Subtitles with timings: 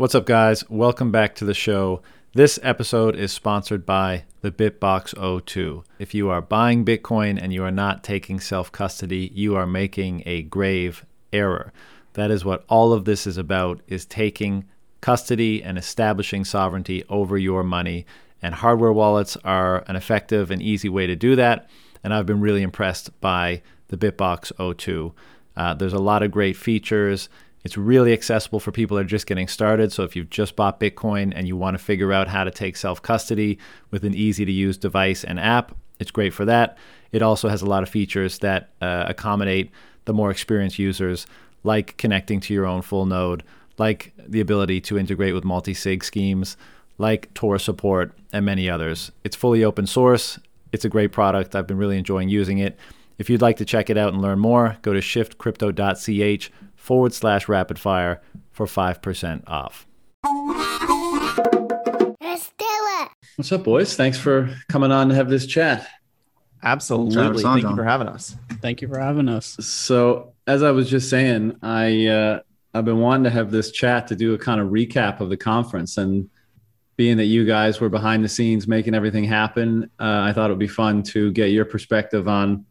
[0.00, 0.64] What's up, guys?
[0.70, 2.00] Welcome back to the show.
[2.32, 5.84] This episode is sponsored by the BitBox02.
[5.98, 10.22] If you are buying Bitcoin and you are not taking self custody, you are making
[10.24, 11.70] a grave error.
[12.14, 14.64] That is what all of this is about is taking
[15.02, 18.06] custody and establishing sovereignty over your money.
[18.40, 21.68] And hardware wallets are an effective and easy way to do that.
[22.02, 25.12] And I've been really impressed by the BitBox02.
[25.58, 27.28] Uh, there's a lot of great features.
[27.62, 29.92] It's really accessible for people that are just getting started.
[29.92, 32.76] So if you've just bought Bitcoin and you want to figure out how to take
[32.76, 33.58] self custody
[33.90, 36.78] with an easy to use device and app, it's great for that.
[37.12, 39.70] It also has a lot of features that uh, accommodate
[40.06, 41.26] the more experienced users,
[41.62, 43.42] like connecting to your own full node,
[43.78, 46.56] like the ability to integrate with multi sig schemes,
[46.98, 49.12] like Tor support, and many others.
[49.24, 50.38] It's fully open source.
[50.72, 51.54] It's a great product.
[51.54, 52.78] I've been really enjoying using it.
[53.18, 57.46] If you'd like to check it out and learn more, go to shiftcrypto.ch forward slash
[57.48, 58.20] rapid fire
[58.50, 59.86] for 5% off.
[62.20, 63.08] Let's do it.
[63.36, 63.94] What's up, boys?
[63.94, 65.86] Thanks for coming on to have this chat.
[66.62, 67.42] Absolutely.
[67.42, 67.70] Thank John.
[67.70, 68.34] you for having us.
[68.60, 69.56] Thank you for having us.
[69.60, 72.40] So, as I was just saying, I uh,
[72.74, 75.38] I've been wanting to have this chat to do a kind of recap of the
[75.38, 76.28] conference, and
[76.96, 80.52] being that you guys were behind the scenes making everything happen, uh, I thought it
[80.52, 82.66] would be fun to get your perspective on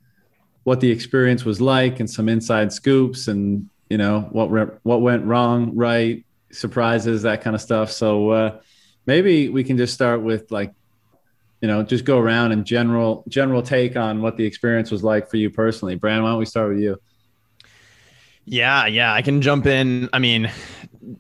[0.66, 5.02] what the experience was like and some inside scoops and you know what re- what
[5.02, 7.92] went wrong, right, surprises, that kind of stuff.
[7.92, 8.60] So uh,
[9.06, 10.72] maybe we can just start with like,
[11.62, 15.30] you know, just go around and general general take on what the experience was like
[15.30, 15.96] for you personally.
[15.96, 17.00] Brand, why don't we start with you?
[18.46, 20.10] Yeah, yeah, I can jump in.
[20.12, 20.50] I mean,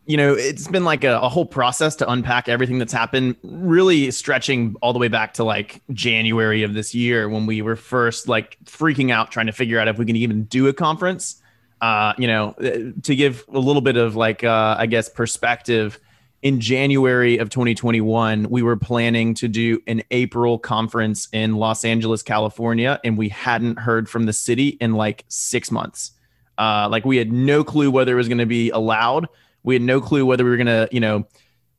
[0.08, 4.10] you know, it's been like a, a whole process to unpack everything that's happened, really
[4.10, 8.28] stretching all the way back to like January of this year when we were first
[8.28, 11.42] like freaking out trying to figure out if we can even do a conference.
[11.82, 16.00] Uh, you know, uh, to give a little bit of like, uh, I guess, perspective,
[16.42, 22.24] in January of 2021, we were planning to do an April conference in Los Angeles,
[22.24, 26.12] California, and we hadn't heard from the city in like six months.
[26.58, 29.28] Uh, like we had no clue whether it was going to be allowed.
[29.64, 31.28] We had no clue whether we were going to, you know,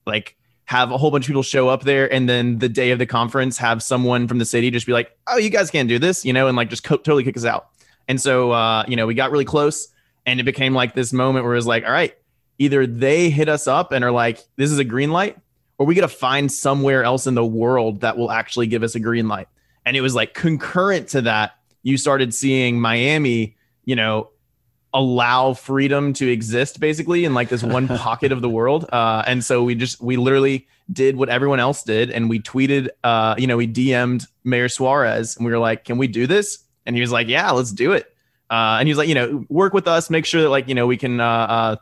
[0.07, 2.99] like have a whole bunch of people show up there, and then the day of
[2.99, 5.99] the conference, have someone from the city just be like, "Oh, you guys can't do
[5.99, 7.71] this," you know, and like just co- totally kick us out.
[8.11, 9.87] And so, uh, you know, we got really close,
[10.27, 12.13] and it became like this moment where it was like, "All right,
[12.59, 15.39] either they hit us up and are like, this is a green light,
[15.79, 18.97] or we got to find somewhere else in the world that will actually give us
[18.97, 19.47] a green light."
[19.87, 21.53] And it was like concurrent to that,
[21.85, 24.31] you started seeing Miami, you know,
[24.93, 28.87] allow freedom to exist basically in like this one pocket of the world.
[28.93, 32.89] Uh, and so we just we literally did what everyone else did, and we tweeted,
[33.05, 36.65] uh, you know, we DM'd Mayor Suarez, and we were like, "Can we do this?"
[36.87, 38.15] And he was like, "Yeah, let's do it."
[38.51, 40.75] Uh, and he was like, you know, work with us, make sure that like you
[40.75, 41.77] know we can uh, uh,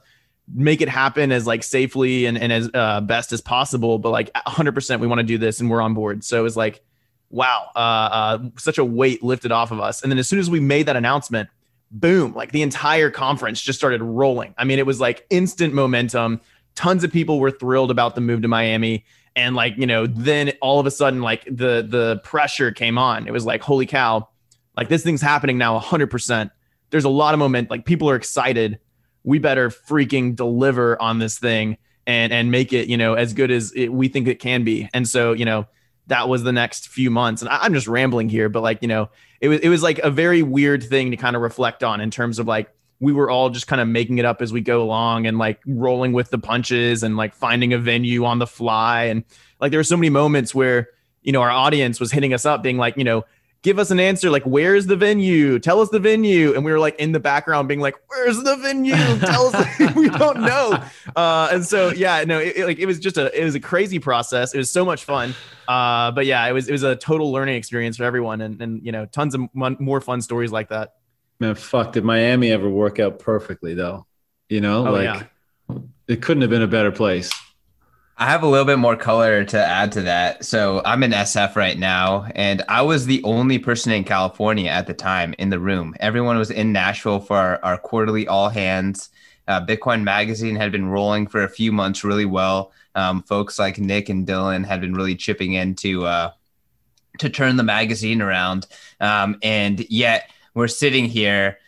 [0.54, 3.98] make it happen as like safely and, and as uh, best as possible.
[3.98, 6.24] But like 100%, we want to do this, and we're on board.
[6.24, 6.82] So it was like,
[7.30, 10.02] wow, uh, uh, such a weight lifted off of us.
[10.02, 11.48] And then as soon as we made that announcement,
[11.90, 14.54] boom, like the entire conference just started rolling.
[14.58, 16.40] I mean, it was like instant momentum.
[16.74, 19.04] Tons of people were thrilled about the move to Miami.
[19.36, 23.28] And like, you know, then all of a sudden, like the the pressure came on.
[23.28, 24.28] It was like, holy cow,
[24.78, 26.52] like this thing's happening now 100%.
[26.90, 27.68] There's a lot of moment.
[27.68, 28.78] Like people are excited.
[29.24, 33.50] We better freaking deliver on this thing and and make it, you know, as good
[33.50, 34.88] as it, we think it can be.
[34.94, 35.66] And so, you know,
[36.06, 37.42] that was the next few months.
[37.42, 39.98] And I, I'm just rambling here, but like, you know, it was it was like
[39.98, 43.28] a very weird thing to kind of reflect on in terms of like we were
[43.28, 46.30] all just kind of making it up as we go along and like rolling with
[46.30, 49.24] the punches and like finding a venue on the fly and
[49.60, 50.88] like there were so many moments where
[51.22, 53.24] you know our audience was hitting us up being like you know
[53.62, 55.58] give us an answer like where's the venue?
[55.58, 56.54] Tell us the venue.
[56.54, 58.94] And we were like in the background being like where's the venue?
[59.18, 60.82] Tell us we don't know.
[61.16, 63.60] Uh and so yeah no it, it, like it was just a it was a
[63.60, 64.54] crazy process.
[64.54, 65.34] It was so much fun.
[65.66, 68.84] Uh but yeah it was it was a total learning experience for everyone and and
[68.86, 70.94] you know tons of mon- more fun stories like that.
[71.40, 74.06] Man, fuck, did Miami ever work out perfectly though?
[74.48, 75.76] You know, Oh, like yeah.
[76.08, 77.30] it couldn't have been a better place.
[78.20, 80.44] I have a little bit more color to add to that.
[80.44, 84.88] So I'm in SF right now, and I was the only person in California at
[84.88, 85.94] the time in the room.
[86.00, 89.10] Everyone was in Nashville for our, our quarterly all hands.
[89.46, 92.72] Uh, Bitcoin Magazine had been rolling for a few months really well.
[92.96, 96.30] Um, folks like Nick and Dylan had been really chipping in to uh,
[97.20, 98.66] to turn the magazine around,
[98.98, 101.58] um, and yet we're sitting here,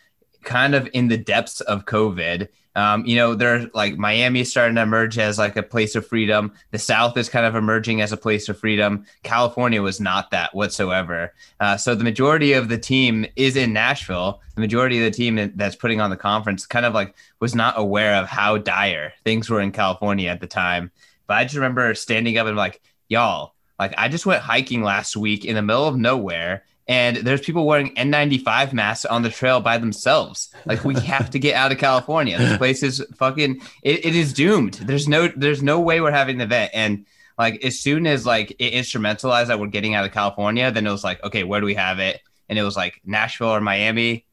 [0.43, 4.75] kind of in the depths of COVID, Um, you know, they're like Miami is starting
[4.75, 6.53] to emerge as like a place of freedom.
[6.71, 9.05] The South is kind of emerging as a place of freedom.
[9.23, 11.33] California was not that whatsoever.
[11.59, 14.41] Uh, so the majority of the team is in Nashville.
[14.55, 17.73] The majority of the team that's putting on the conference kind of like was not
[17.77, 20.91] aware of how dire things were in California at the time.
[21.27, 25.17] But I just remember standing up and like, y'all, like I just went hiking last
[25.17, 29.59] week in the middle of nowhere and there's people wearing N95 masks on the trail
[29.59, 30.53] by themselves.
[30.67, 32.37] Like we have to get out of California.
[32.37, 34.75] This place is fucking it, it is doomed.
[34.75, 36.69] There's no there's no way we're having an event.
[36.75, 37.07] And
[37.39, 40.91] like as soon as like it instrumentalized that we're getting out of California, then it
[40.91, 42.21] was like, okay, where do we have it?
[42.49, 44.27] And it was like Nashville or Miami,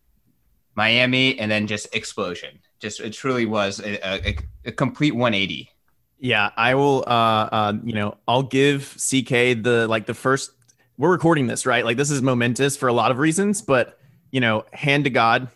[0.74, 2.58] Miami, and then just explosion.
[2.80, 4.36] Just it truly was a, a,
[4.66, 5.70] a complete 180.
[6.18, 7.04] Yeah, I will.
[7.06, 10.50] Uh, uh, you know, I'll give CK the like the first
[10.96, 11.84] we're recording this, right?
[11.84, 13.98] Like this is momentous for a lot of reasons, but
[14.30, 15.48] you know, hand to God,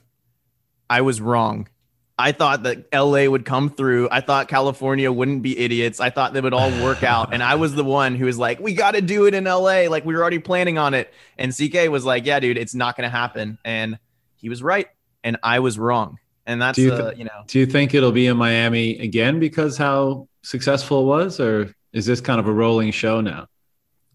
[0.89, 1.69] I was wrong.
[2.19, 4.09] I thought that LA would come through.
[4.11, 5.99] I thought California wouldn't be idiots.
[5.99, 7.33] I thought they would all work out.
[7.33, 9.89] And I was the one who was like, we got to do it in LA.
[9.89, 11.13] Like we were already planning on it.
[11.37, 13.59] And CK was like, yeah, dude, it's not going to happen.
[13.65, 13.99] And
[14.37, 14.89] he was right.
[15.25, 16.19] And I was wrong.
[16.47, 19.41] And that's, do you, uh, you know, do you think it'll be in Miami again
[19.41, 21.41] because how successful it was?
[21.41, 23.47] Or is this kind of a rolling show now?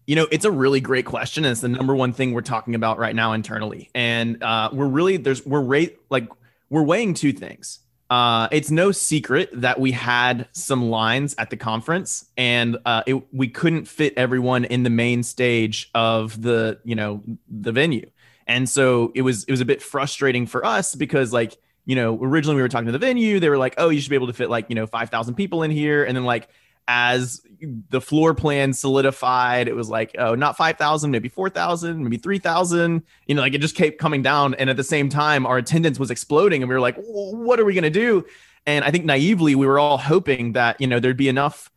[0.06, 1.44] You know, it's a really great question.
[1.44, 3.90] And it's the number one thing we're talking about right now internally.
[3.94, 6.28] And uh, we're really, there's, we're rate, like,
[6.70, 7.80] we're weighing two things.
[8.10, 13.22] Uh, it's no secret that we had some lines at the conference and uh, it,
[13.34, 18.08] we couldn't fit everyone in the main stage of the, you know, the venue.
[18.46, 22.22] And so it was, it was a bit frustrating for us because like, you know,
[22.22, 24.26] originally we were talking to the venue, they were like, oh, you should be able
[24.26, 26.04] to fit like, you know, 5,000 people in here.
[26.04, 26.46] And then like,
[26.86, 27.40] as
[27.88, 33.02] the floor plan solidified, it was like, oh, not 5,000, maybe 4,000, maybe 3,000.
[33.26, 34.52] You know, like it just kept coming down.
[34.56, 36.62] And at the same time, our attendance was exploding.
[36.62, 38.26] And we were like, what are we going to do?
[38.66, 41.70] And I think naively, we were all hoping that, you know, there'd be enough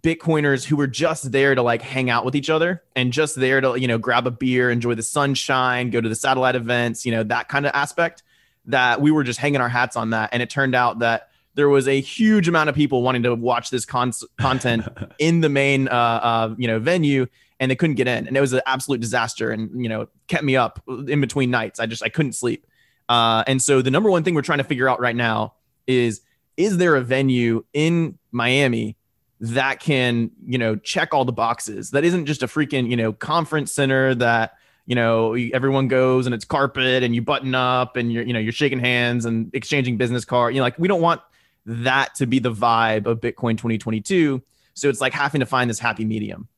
[0.00, 3.60] Bitcoiners who were just there to like hang out with each other and just there
[3.60, 7.10] to, you know, grab a beer, enjoy the sunshine, go to the satellite events, you
[7.10, 8.22] know, that kind of aspect
[8.66, 10.30] that we were just hanging our hats on that.
[10.32, 13.70] And it turned out that there was a huge amount of people wanting to watch
[13.70, 14.86] this con- content
[15.18, 17.26] in the main uh, uh, you know venue
[17.58, 18.26] and they couldn't get in.
[18.26, 21.80] And it was an absolute disaster and you know kept me up in between nights.
[21.80, 22.66] I just i couldn't sleep.
[23.08, 25.54] Uh, and so the number one thing we're trying to figure out right now
[25.86, 26.20] is
[26.56, 28.96] is there a venue in miami
[29.40, 31.90] that can you know check all the boxes?
[31.90, 34.54] That isn't just a freaking you know conference center that
[34.86, 38.38] you know everyone goes and it's carpet and you button up and you're you know
[38.38, 41.20] you're shaking hands and exchanging business card you know like we don't want
[41.66, 44.42] that to be the vibe of Bitcoin 2022.
[44.74, 46.48] So it's like having to find this happy medium.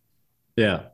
[0.57, 0.85] Yeah.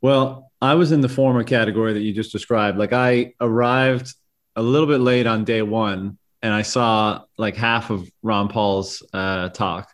[0.00, 2.78] Well, I was in the former category that you just described.
[2.78, 4.14] Like I arrived
[4.54, 9.02] a little bit late on day one and I saw like half of Ron Paul's
[9.12, 9.90] uh, talk.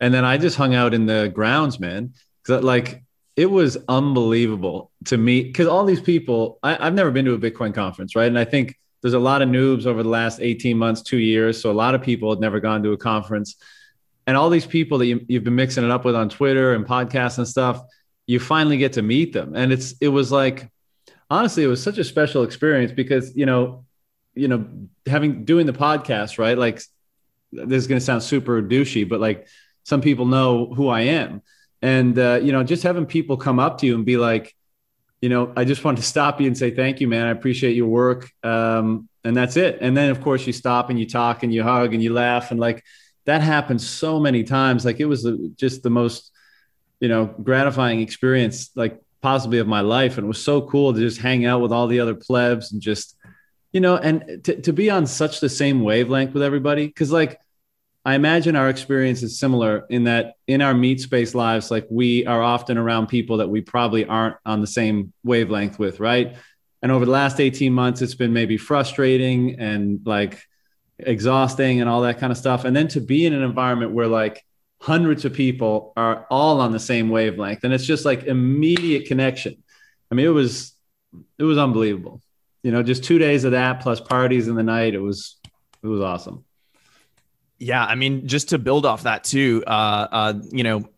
[0.00, 2.12] And then I just hung out in the grounds, man.
[2.48, 3.02] Like
[3.36, 7.38] it was unbelievable to meet because all these people, I, I've never been to a
[7.38, 8.26] Bitcoin conference, right?
[8.28, 11.60] And I think there's a lot of noobs over the last 18 months, two years.
[11.60, 13.56] So a lot of people had never gone to a conference.
[14.26, 16.86] And all these people that you, you've been mixing it up with on Twitter and
[16.86, 17.82] podcasts and stuff,
[18.26, 19.54] you finally get to meet them.
[19.54, 20.70] And it's it was like
[21.30, 23.84] honestly, it was such a special experience because, you know,
[24.34, 24.66] you know,
[25.06, 26.56] having doing the podcast, right?
[26.56, 26.80] Like
[27.52, 29.46] this is gonna sound super douchey, but like
[29.84, 31.42] some people know who I am.
[31.86, 34.56] And uh, you know, just having people come up to you and be like,
[35.20, 37.28] you know, I just wanted to stop you and say thank you, man.
[37.28, 38.28] I appreciate your work.
[38.42, 39.78] Um, and that's it.
[39.80, 42.50] And then, of course, you stop and you talk and you hug and you laugh.
[42.50, 42.82] And like
[43.26, 44.84] that happens so many times.
[44.84, 46.32] Like it was the, just the most,
[46.98, 50.18] you know, gratifying experience, like possibly of my life.
[50.18, 52.82] And it was so cool to just hang out with all the other plebs and
[52.82, 53.16] just,
[53.70, 56.88] you know, and to, to be on such the same wavelength with everybody.
[56.88, 57.38] Cause like,
[58.06, 62.24] I imagine our experience is similar in that in our meat space lives, like we
[62.24, 66.36] are often around people that we probably aren't on the same wavelength with, right?
[66.82, 70.40] And over the last 18 months, it's been maybe frustrating and like
[71.00, 72.64] exhausting and all that kind of stuff.
[72.64, 74.46] And then to be in an environment where like
[74.80, 79.60] hundreds of people are all on the same wavelength and it's just like immediate connection.
[80.12, 80.74] I mean, it was
[81.40, 82.22] it was unbelievable.
[82.62, 84.94] You know, just two days of that plus parties in the night.
[84.94, 85.40] It was
[85.82, 86.45] it was awesome.
[87.58, 90.88] Yeah, I mean, just to build off that too, uh, uh, you know,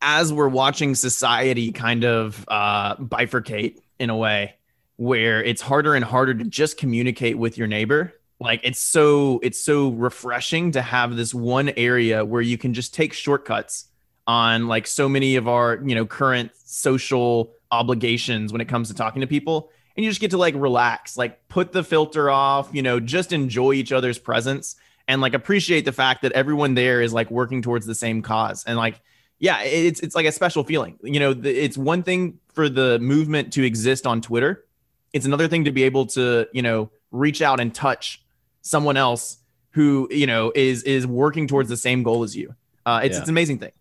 [0.00, 4.54] as we're watching society kind of uh, bifurcate in a way
[4.96, 8.12] where it's harder and harder to just communicate with your neighbor.
[8.40, 12.94] Like it's so it's so refreshing to have this one area where you can just
[12.94, 13.86] take shortcuts
[14.28, 18.94] on like so many of our you know current social obligations when it comes to
[18.94, 22.68] talking to people and you just get to like relax like put the filter off
[22.72, 24.76] you know just enjoy each other's presence
[25.08, 28.62] and like appreciate the fact that everyone there is like working towards the same cause
[28.66, 29.00] and like
[29.40, 32.98] yeah it's it's like a special feeling you know the, it's one thing for the
[33.00, 34.64] movement to exist on twitter
[35.12, 38.22] it's another thing to be able to you know reach out and touch
[38.62, 39.38] someone else
[39.70, 43.18] who you know is is working towards the same goal as you uh it's, Yeah.
[43.20, 43.72] it's an amazing thing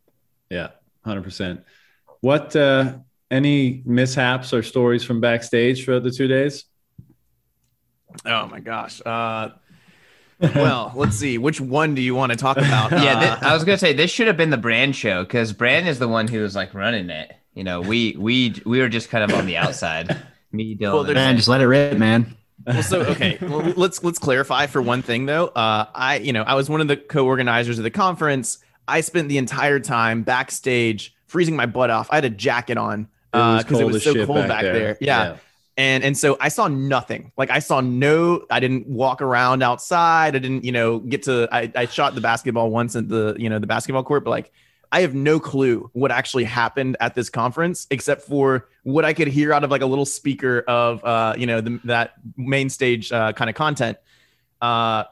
[0.50, 0.70] Yeah,
[1.04, 1.64] hundred percent.
[2.22, 6.64] What uh any mishaps or stories from backstage throughout the two days?
[8.26, 9.50] oh my gosh uh
[10.40, 13.54] well let's see which one do you want to talk about Yeah, Uh, thi- I
[13.54, 16.28] was gonna say this should have been the brand show because Brand is the one
[16.28, 17.32] who was like running it.
[17.54, 20.16] You know, we we we were just kind of on the outside.
[20.52, 20.94] Me, Dylan.
[21.06, 22.36] Well, Man, just let it rip, man.
[22.66, 26.42] well so okay well, let's let's clarify for one thing though uh i you know
[26.42, 31.16] i was one of the co-organizers of the conference i spent the entire time backstage
[31.28, 34.48] freezing my butt off i had a jacket on uh because it was so cold
[34.48, 35.38] back, there, Yeah.
[35.78, 37.32] And and so i saw nothing.
[37.38, 40.36] Like i saw no i didn't walk around outside.
[40.36, 43.50] I didn't you know get to i, I shot the basketball once at the you
[43.50, 44.52] know the basketball court but like
[44.92, 49.28] i have no clue what actually happened at this conference except for what i could
[49.28, 53.12] hear out of like a little speaker of uh you know the, that main stage
[53.12, 53.98] uh, kind of content.
[54.62, 55.04] Uh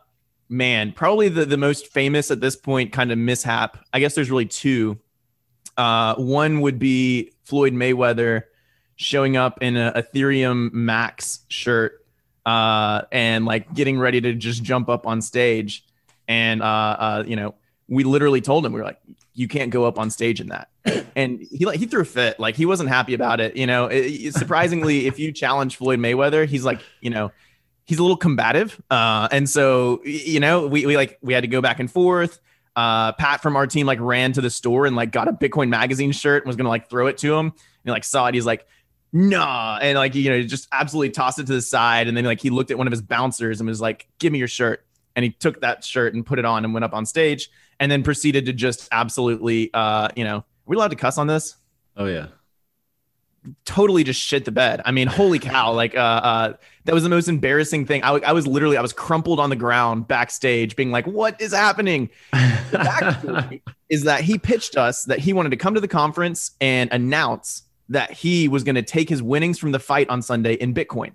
[0.50, 4.32] man probably the, the most famous at this point kind of mishap i guess there's
[4.32, 5.00] really two.
[5.78, 8.44] Uh one would be floyd mayweather
[8.96, 12.06] showing up in a ethereum max shirt
[12.46, 15.86] uh and like getting ready to just jump up on stage.
[16.28, 17.56] And uh uh you know
[17.88, 19.00] we literally told him we were like
[19.34, 20.70] you can't go up on stage in that.
[21.18, 22.42] And he like he threw a fit.
[22.42, 23.86] Like he wasn't happy about it you know?
[23.88, 27.32] It, surprisingly if you challenge floyd mayweather he's like you know
[27.86, 28.82] he's a little combative.
[28.92, 32.40] Uh and so you know we, we like we had to go back and forth.
[32.76, 35.70] Uh pat from our team like ran to the store and like got a bitcoin
[35.70, 37.54] magazine shirt and was gonna like throw it to him.
[37.86, 38.34] And like saw it.
[38.34, 38.68] He's like
[39.16, 42.42] nah and like you know just absolutely tossed it to the side and then like
[42.42, 45.24] he looked at one of his bouncers and was like give me your shirt and
[45.24, 48.04] he took that shirt and put it on and went up on stage and then
[48.04, 51.56] proceeded to just absolutely uh you know we allowed to cuss on this
[51.96, 52.28] Oh yeah.
[53.64, 54.82] totally just shit the bed.
[54.86, 55.72] I mean, holy cow!
[55.72, 56.54] Like, uh, uh,
[56.86, 58.04] that was the most embarrassing thing.
[58.04, 61.40] I, w- I was literally, I was crumpled on the ground backstage, being like, "What
[61.40, 65.88] is happening?" The is that he pitched us that he wanted to come to the
[65.88, 70.22] conference and announce that he was going to take his winnings from the fight on
[70.22, 71.14] Sunday in Bitcoin,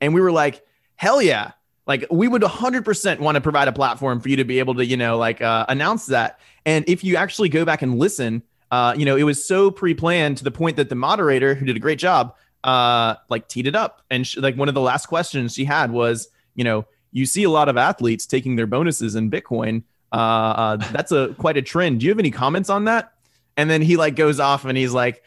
[0.00, 0.64] and we were like,
[0.96, 1.52] "Hell yeah!"
[1.86, 4.86] Like, we would 100% want to provide a platform for you to be able to,
[4.86, 6.40] you know, like uh, announce that.
[6.64, 10.38] And if you actually go back and listen, uh, you know, it was so pre-planned
[10.38, 13.76] to the point that the moderator, who did a great job, uh, like teed it
[13.76, 14.02] up.
[14.10, 17.44] And she, like one of the last questions she had was, you know, you see
[17.44, 19.84] a lot of athletes taking their bonuses in Bitcoin.
[20.10, 22.00] Uh, uh, that's a quite a trend.
[22.00, 23.12] Do you have any comments on that?
[23.56, 25.22] And then he like goes off and he's like,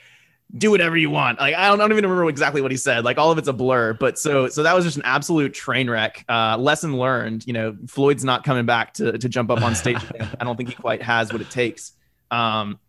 [0.56, 1.40] do whatever you want.
[1.40, 3.04] Like I don't, I don't even remember exactly what he said.
[3.04, 3.94] Like all of it's a blur.
[3.94, 6.24] But so so that was just an absolute train wreck.
[6.30, 7.46] Uh, lesson learned.
[7.46, 9.98] You know, Floyd's not coming back to to jump up on stage.
[10.40, 11.92] I don't think he quite has what it takes.
[12.32, 12.80] Um,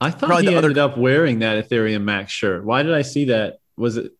[0.00, 2.64] I thought he the other- ended up wearing that Ethereum Max shirt.
[2.64, 3.60] Why did I see that?
[3.76, 4.12] Was it?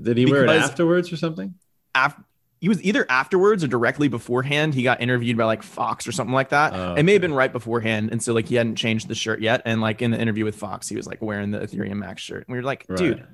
[0.00, 1.54] Did he wear it afterwards or something?
[1.94, 2.18] af-
[2.60, 4.74] he was either afterwards or directly beforehand.
[4.74, 6.74] He got interviewed by like Fox or something like that.
[6.74, 9.40] Oh, It may have been right beforehand, and so like he hadn't changed the shirt
[9.40, 9.62] yet.
[9.64, 12.46] And like in the interview with Fox, he was like wearing the Ethereum Max shirt.
[12.46, 13.26] And we were like, dude,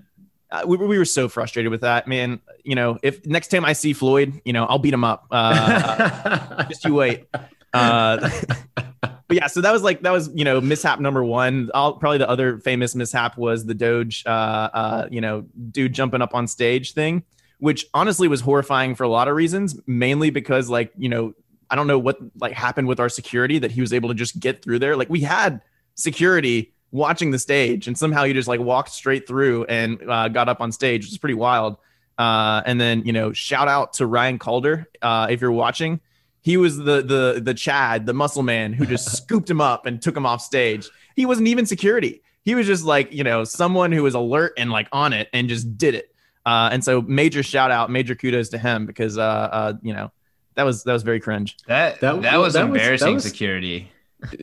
[0.52, 2.40] uh, we, we were so frustrated with that, man.
[2.64, 5.26] You know, if next time I see Floyd, you know, I'll beat him up.
[5.30, 7.26] Uh, just you wait.
[7.74, 8.30] Uh,
[9.02, 11.68] but yeah, so that was like that was you know mishap number one.
[11.74, 16.22] I'll, probably the other famous mishap was the Doge, uh, uh, you know, dude jumping
[16.22, 17.24] up on stage thing,
[17.58, 19.78] which honestly was horrifying for a lot of reasons.
[19.86, 21.34] Mainly because like you know
[21.70, 24.38] I don't know what like happened with our security that he was able to just
[24.38, 24.96] get through there.
[24.96, 25.60] Like we had
[25.94, 30.48] security watching the stage, and somehow he just like walked straight through and uh, got
[30.48, 31.76] up on stage, which is pretty wild.
[32.18, 36.00] Uh, and then you know, shout out to Ryan Calder uh, if you're watching.
[36.42, 40.00] He was the the the Chad, the muscle man, who just scooped him up and
[40.00, 40.88] took him off stage.
[41.16, 42.22] He wasn't even security.
[42.44, 45.48] He was just like you know someone who was alert and like on it and
[45.48, 46.14] just did it.
[46.46, 50.10] Uh, and so major shout out, major kudos to him because uh, uh, you know
[50.54, 51.56] that was that was very cringe.
[51.66, 53.90] that That- that, was that was- that embarrassing was- security.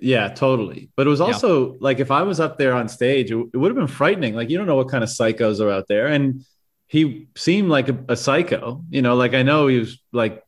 [0.02, 0.90] Yeah, totally.
[0.96, 1.26] But it was Yeah.
[1.28, 4.36] also like if I was up there on stage, it, it would have been frightening.
[4.36, 6.46] Like you don't know what kind of psychos are out there, and
[6.88, 8.84] he seemed like a, a psycho.
[8.92, 10.44] You know, like I know he was like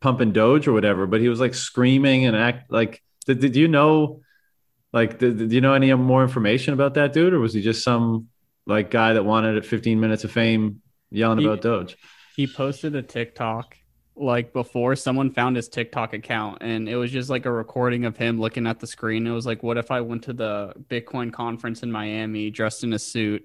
[0.00, 3.02] pumping Doge or whatever, but he was like screaming and act like.
[3.26, 4.20] Did, did you know?
[4.92, 7.82] Like, did, did you know any more information about that dude, or was he just
[7.82, 8.28] some
[8.66, 10.80] like guy that wanted 15 minutes of fame
[11.14, 11.96] yelling He- about Doge?
[12.36, 13.76] he posted a TikTok
[14.16, 18.16] like before someone found his TikTok account and it was just like a recording of
[18.16, 19.26] him looking at the screen.
[19.26, 22.92] It was like, what if I went to the Bitcoin conference in Miami dressed in
[22.92, 23.44] a suit?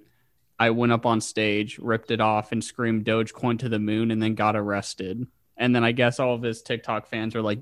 [0.58, 4.22] I went up on stage, ripped it off, and screamed Dogecoin to the moon and
[4.22, 5.26] then got arrested.
[5.56, 7.60] And then I guess all of his TikTok fans are like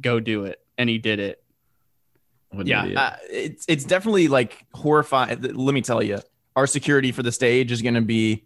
[0.00, 1.44] go do it, and he did it.
[2.50, 5.40] What yeah, uh, it's it's definitely like horrifying.
[5.42, 6.20] Let me tell you,
[6.56, 8.44] our security for the stage is going to be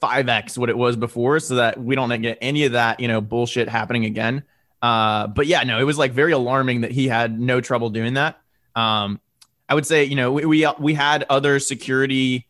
[0.00, 3.08] five x what it was before, so that we don't get any of that you
[3.08, 4.44] know bullshit happening again.
[4.82, 8.14] Uh, but yeah, no, it was like very alarming that he had no trouble doing
[8.14, 8.40] that.
[8.74, 9.20] Um,
[9.68, 12.46] I would say you know we we, we had other security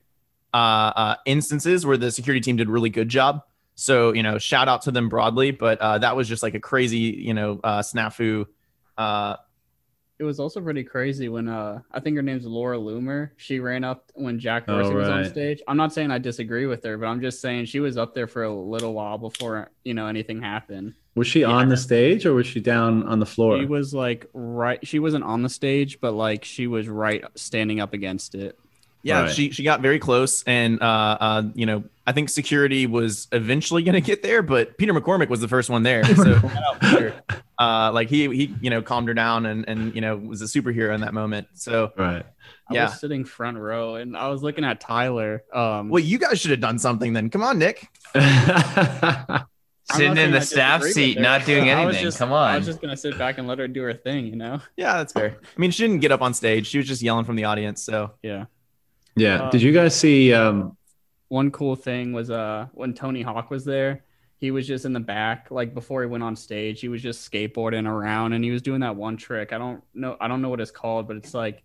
[0.52, 3.42] uh, uh, instances where the security team did really good job.
[3.74, 6.60] So you know, shout out to them broadly, but uh, that was just like a
[6.60, 8.46] crazy you know uh, snafu.
[8.96, 9.36] Uh,
[10.18, 13.30] It was also pretty crazy when uh I think her name's Laura Loomer.
[13.36, 15.60] She ran up when Jack Oh, Dorsey was on stage.
[15.68, 18.26] I'm not saying I disagree with her, but I'm just saying she was up there
[18.26, 20.94] for a little while before you know anything happened.
[21.14, 23.58] was she on the stage or was she down on the floor?
[23.58, 24.84] She was like right.
[24.86, 28.58] She wasn't on the stage, but like she was right standing up against it.
[29.06, 29.30] Yeah, Right.
[29.32, 33.82] she she got very close, and uh, uh, you know, I think security was eventually
[33.84, 36.04] going to get there, but Peter McCormack was the first one there.
[36.04, 36.40] So,
[36.80, 37.14] Peter.
[37.58, 40.46] uh, like he he you know calmed her down and and you know was a
[40.46, 41.46] superhero in that moment.
[41.54, 42.24] So, right.
[42.68, 42.84] I Yeah.
[42.86, 45.44] was sitting front row and I was looking at Tyler.
[45.54, 47.30] Um, well, you guys should have done something then.
[47.30, 47.86] Come on, Nick.
[49.92, 52.02] Sitting in the I staff seat, not doing anything.
[52.02, 52.48] just- Come on.
[52.48, 52.56] I on.
[52.56, 54.60] was just gonna sit back and let her do her thing, you know?
[54.76, 55.36] Yeah, that's fair.
[55.40, 57.84] I mean, she didn't get up on stage; she was just yelling from the audience.
[57.84, 58.46] So, Yeah.
[59.16, 59.42] Yeah.
[59.44, 60.32] Um, Did you guys see?
[60.32, 60.76] Um,
[61.28, 64.04] One cool thing was uh when Tony Hawk was there,
[64.38, 67.28] he was just in the back, like before he went on stage, he was just
[67.30, 69.52] skateboarding around and he was doing that one trick.
[69.52, 71.62] I don't know I don't know what it's called, but it's like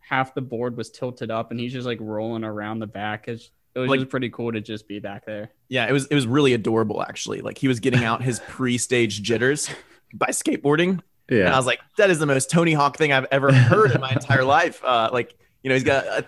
[0.00, 3.26] half the board was tilted up and he's just like rolling around the back.
[3.28, 5.50] It's, it was Like- just pretty cool to just be back there.
[5.68, 7.40] yeah, it was it was really adorable actually.
[7.40, 9.68] Like he was getting out his pre-stage jitters
[10.12, 11.46] by skateboarding, Yeah.
[11.46, 14.00] And I was like, that is the most Tony Hawk thing I've ever heard in
[14.00, 14.80] my entire life.
[14.84, 15.34] Uh, like,
[15.64, 16.22] you know, he's got uh,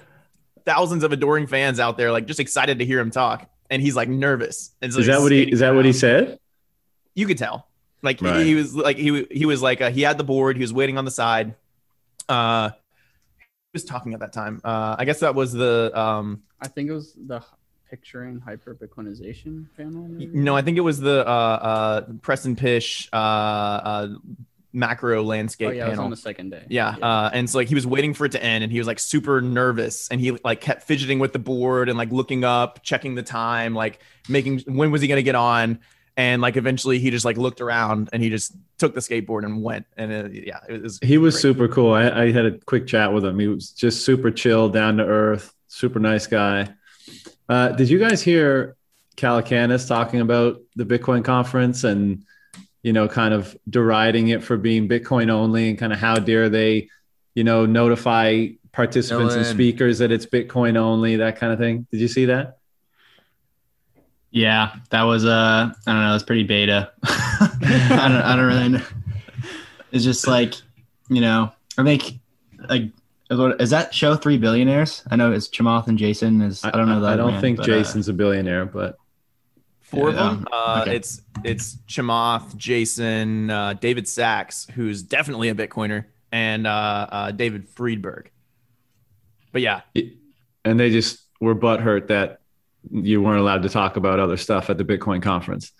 [0.64, 3.48] thousands of adoring fans out there, like just excited to hear him talk.
[3.70, 4.72] And he's like nervous.
[4.82, 5.42] And so Is he's that what he?
[5.52, 6.38] Is that what he said?
[7.14, 7.68] You could tell.
[8.02, 8.46] Like he- Right.
[8.46, 10.56] he, was like he he was like uh, he had the board.
[10.56, 11.54] He was waiting on the side.
[12.28, 12.70] Uh,
[13.38, 14.60] he was talking at that time.
[14.64, 16.42] Uh, I guess that was the um.
[16.60, 17.42] I think it was the
[17.90, 20.08] picturing hyper Bitcoinization panel.
[20.08, 20.26] Maybe?
[20.38, 24.08] No, I think it was the uh uh Preston Pysh uh uh
[24.76, 26.04] macro landscape Oh yeah, it was panel.
[26.04, 26.64] on the second day.
[26.68, 28.86] Yeah, Uh, and so like he was waiting for it to end, and he was
[28.86, 32.82] like super nervous, and he like kept fidgeting with the board and like looking up,
[32.82, 35.80] checking the time, like making when was he gonna get on,
[36.16, 39.62] and like eventually he just like looked around and he just took the skateboard and
[39.62, 41.40] went, and uh, yeah, it was He was great.
[41.42, 41.94] super cool.
[41.94, 43.38] I, I had a quick chat with him.
[43.38, 46.68] He was just super chill, down to earth, super nice guy.
[47.48, 48.76] Uh, did you guys hear
[49.16, 52.24] Calacanis talking about the Bitcoin conference and
[52.86, 56.48] you know, kind of deriding it for being Bitcoin only and kind of how dare
[56.48, 56.88] they,
[57.34, 61.88] you know, notify participants and speakers that it's Bitcoin only, that kind of thing.
[61.90, 62.58] Did you see that?
[64.30, 66.92] Yeah, that was uh I don't know, it's pretty beta.
[67.02, 68.82] I don't I don't really know.
[69.90, 70.54] It's just like,
[71.08, 72.20] you know, I think
[72.68, 72.92] like
[73.28, 75.02] is that show three billionaires?
[75.10, 77.14] I know it's Chamath and Jason is I don't know that.
[77.14, 78.96] I don't think Jason's a billionaire, but
[79.86, 80.46] four of them.
[80.52, 80.96] Uh, okay.
[80.96, 87.68] It's it's Chamath, Jason, uh, David Sacks, who's definitely a Bitcoiner, and uh, uh, David
[87.68, 88.30] Friedberg.
[89.52, 89.82] But yeah,
[90.64, 92.40] and they just were butthurt that
[92.90, 95.72] you weren't allowed to talk about other stuff at the Bitcoin conference.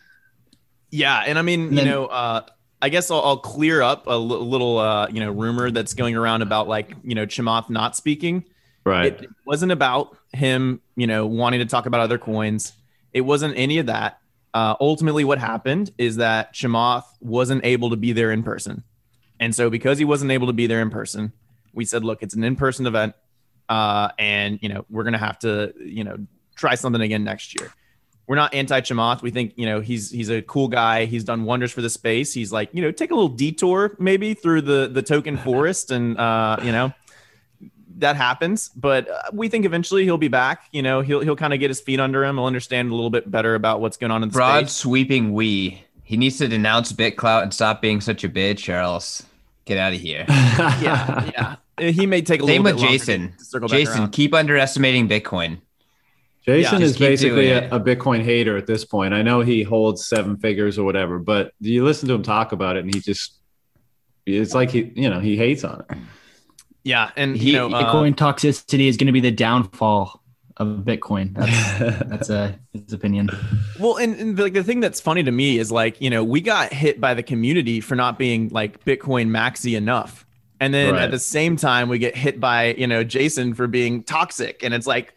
[0.91, 2.43] Yeah, and I mean, And you know, uh,
[2.81, 6.43] I guess I'll, I'll clear up a little, uh, you know, rumor that's going around
[6.43, 8.45] about like, you know, Chamath not speaking.
[8.85, 9.21] Right.
[9.21, 12.73] It wasn't about him, you know, wanting to talk about other coins.
[13.17, 14.19] It wasn't any of that.
[14.53, 18.85] Uh, ultimately, what happened is that Chamath wasn't able to be there in person,
[19.41, 21.33] and so because he wasn't able to be there in person,
[21.73, 23.15] we said, look, it's an in-person event,
[23.69, 26.19] uh, and you know, we're gonna have to, you know,
[26.57, 27.73] try something again next year
[28.27, 29.23] we're not anti Chamath.
[29.23, 31.05] We think you know he's he's a cool guy.
[31.05, 32.33] He's done wonders for the space.
[32.33, 36.19] He's like you know take a little detour maybe through the the token forest, and
[36.19, 36.93] uh, you know
[37.97, 38.69] that happens.
[38.77, 40.65] But uh, we think eventually he'll be back.
[40.73, 42.37] You know he'll he'll kind of get his feet under him.
[42.37, 44.73] He'll understand a little bit better about what's going on in the Broad space.
[44.73, 45.83] sweeping we.
[46.03, 49.25] He needs to denounce BitClout and stop being such a bitch, or else
[49.65, 50.25] get out of here.
[50.29, 51.91] Yeah, yeah.
[51.91, 53.35] He may take a Same little with bit longer Jason.
[53.39, 54.11] to circle Jason, around.
[54.13, 55.59] keep underestimating Bitcoin.
[56.47, 59.13] Jason Yeah, is basically a, a Bitcoin hater at this point.
[59.13, 62.77] I know he holds seven figures or whatever, but you listen to him talk about
[62.77, 63.35] it, and he just
[64.25, 65.97] it's like he you know he hates on it.
[66.87, 70.23] Yeah, and He- you know, uh, Bitcoin toxicity is going to be the downfall
[70.57, 71.35] of Bitcoin.
[71.35, 73.29] That's that's uh, his opinion.
[73.81, 76.41] Well, and, and like the thing that's funny to me is like, you know, we
[76.41, 80.25] got hit by the community for not being like Bitcoin maxi enough.
[80.61, 81.03] And then Right.
[81.03, 84.63] at the same time, we get hit by, you know, Jason for being toxic.
[84.63, 85.15] And it's like,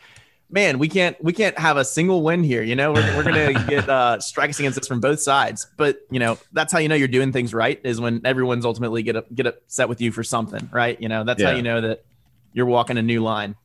[0.50, 2.64] man, we can't we can't have a single win here.
[2.64, 5.68] You know, we're, we're gonna get uh, strikes against us from both sides.
[5.78, 9.04] But you know, that's how you know you're doing things right is when everyone's ultimately
[9.04, 11.00] get up, get upset with you for something, right?
[11.02, 12.04] You know, that's how you know that
[12.54, 13.56] you're walking a new line.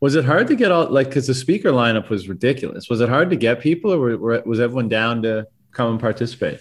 [0.00, 2.88] Was it hard to get all like because the speaker lineup was ridiculous?
[2.88, 6.60] Was it hard to get people, or were, was everyone down to come and participate?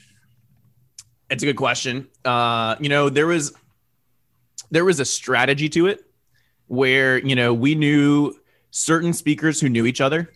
[1.30, 2.08] It's a good question.
[2.24, 3.54] Uh, you know, there was
[4.72, 6.04] there was a strategy to it
[6.68, 8.34] where, you know, we knew
[8.72, 10.32] certain speakers who knew each other.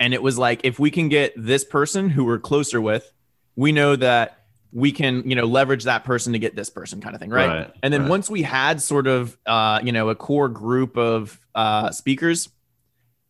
[0.00, 3.10] And it was like if we can get this person who we're closer with,
[3.56, 4.40] we know that
[4.72, 7.46] we can, you know, leverage that person to get this person kind of thing, right?
[7.46, 8.10] Right, and then right.
[8.10, 12.48] once we had sort of uh, you know, a core group of uh speakers,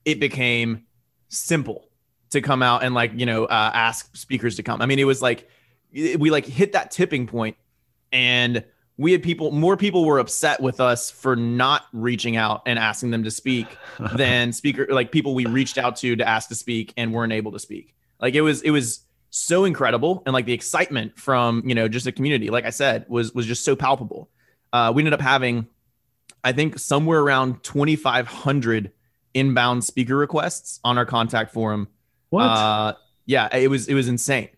[0.04, 0.86] it became
[1.28, 1.88] simple
[2.30, 4.82] to come out and like, you know, uh, ask speakers to come.
[4.82, 5.48] I mean, it was like
[5.92, 7.56] we like hit that tipping point
[8.10, 8.64] and
[8.96, 13.10] we had people more people were upset with us for not reaching out and asking
[13.10, 13.66] them to speak
[14.16, 17.52] than speaker like people we reached out to to ask to speak and weren't able
[17.52, 17.94] to speak.
[18.20, 22.04] Like it was it was so incredible and like the excitement from you know just
[22.04, 24.30] the community like i said was was just so palpable.
[24.72, 25.66] Uh, we ended up having
[26.44, 28.92] i think somewhere around 2500
[29.34, 31.88] inbound speaker requests on our contact forum
[32.30, 32.42] What?
[32.44, 32.94] uh,
[33.26, 34.48] yeah it was it was insane.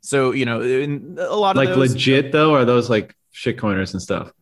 [0.00, 3.92] So you know a lot of like those, legit though, or are those like shitcoiners
[3.92, 4.32] and stuff?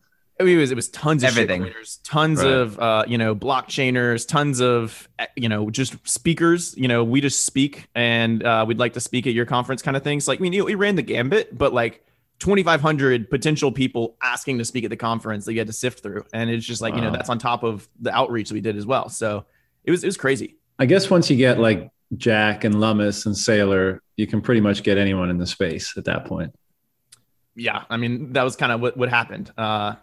[0.40, 1.62] I mean, it was it was tons of Everything.
[1.64, 2.52] shitcoiners, tons Right.
[2.52, 6.74] of uh, you know blockchainers, tons of eh, you know just speakers.
[6.76, 9.96] You know, we just speak and uh, we'd like to speak at your conference, kind
[9.96, 10.26] of things.
[10.26, 12.04] Like I mean, you know, we ran the gambit, but like
[12.40, 16.24] 2,500 potential people asking to speak at the conference that you had to sift through,
[16.32, 18.76] and it's just like you know that's on top of the outreach that we did
[18.76, 19.08] as well.
[19.08, 19.44] So
[19.84, 20.56] it was it was crazy.
[20.80, 24.82] I guess once you get like Jack and Lummis and Saylor, you can pretty much
[24.82, 26.52] get anyone in the space at that point.
[27.56, 29.94] Yeah i mean that was kind of what, what happened uh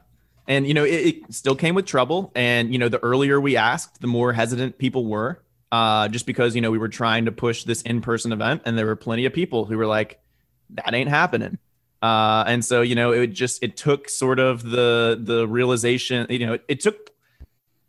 [0.48, 3.58] and you know it, it still came with trouble and you know the earlier we
[3.58, 7.32] asked the more hesitant people were uh just because you know we were trying to
[7.32, 10.20] push this in-person event and there were plenty of people who were like
[10.70, 11.58] that ain't happening
[12.02, 16.46] uh and so you know it just it took sort of the the realization you
[16.46, 17.12] know it, it took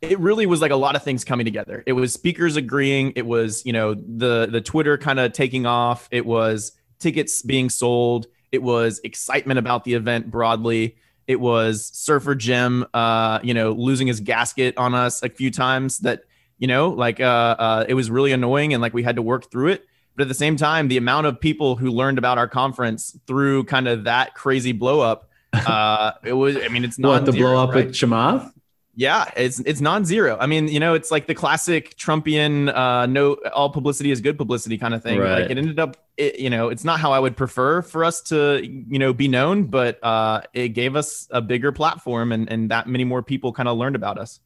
[0.02, 1.84] it really was like a lot of things coming together.
[1.86, 3.12] It was speakers agreeing.
[3.14, 6.08] It was, you know, the the Twitter kind of taking off.
[6.10, 8.26] It was tickets being sold.
[8.52, 10.96] It was excitement about the event broadly.
[11.26, 15.98] It was Surfer Jim, uh, you know, losing his gasket on us a few times.
[15.98, 16.24] That
[16.58, 19.50] you know, like uh, uh, it was really annoying, and like we had to work
[19.50, 19.86] through it.
[20.14, 23.64] But at the same time, the amount of people who learned about our conference through
[23.64, 26.56] kind of that crazy blow up, uh, it was.
[26.56, 27.86] I mean, it's not what the blow up right?
[27.86, 28.52] at Chamath?
[28.94, 30.36] Yeah, it's it's non-zero.
[30.38, 34.36] I mean, you know, it's like the classic Trumpian uh no all publicity is good
[34.36, 35.18] publicity kind of thing.
[35.18, 35.42] Right.
[35.42, 38.20] Like it ended up it, you know, it's not how I would prefer for us
[38.24, 42.70] to, you know, be known, but uh it gave us a bigger platform and and
[42.70, 44.40] that many more people kind of learned about us.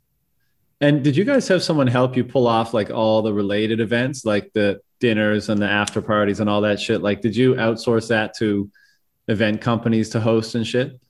[0.81, 4.25] And did you guys have someone help you pull off like all the related events,
[4.25, 7.01] like the dinners and the after parties and all that shit?
[7.01, 8.71] Like, did you outsource that to
[9.27, 11.01] event companies to host and shit?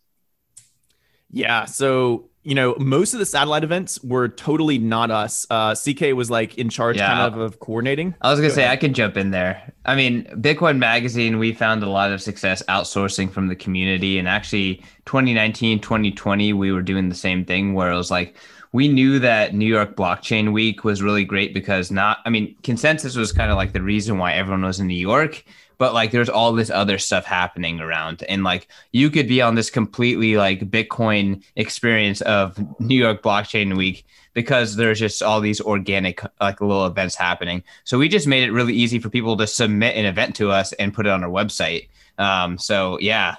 [1.31, 5.47] Yeah, so you know, most of the satellite events were totally not us.
[5.51, 7.09] Uh CK was like in charge Yeah.
[7.09, 8.15] kind of of coordinating.
[8.23, 8.73] I was gonna say ahead.
[8.73, 9.73] I can jump in there.
[9.85, 14.29] I mean, Bitcoin Magazine, we found a lot of success outsourcing from the community, and
[14.29, 18.37] actually, 2019, 2020, we were doing the same thing where it was like
[18.73, 23.17] we knew that New York Blockchain Week was really great because not, I mean, consensus
[23.17, 25.45] was kind of like the reason why everyone was in New York,
[25.79, 29.55] but like there's all this other stuff happening around, and like you could be on
[29.55, 35.61] this completely like Bitcoin experience of New York Blockchain Week because there's just all these
[35.61, 37.63] organic like little events happening.
[37.85, 40.73] So we just made it really easy for people to submit an event to us
[40.75, 41.89] and put it on our website.
[42.19, 43.37] Um, so yeah,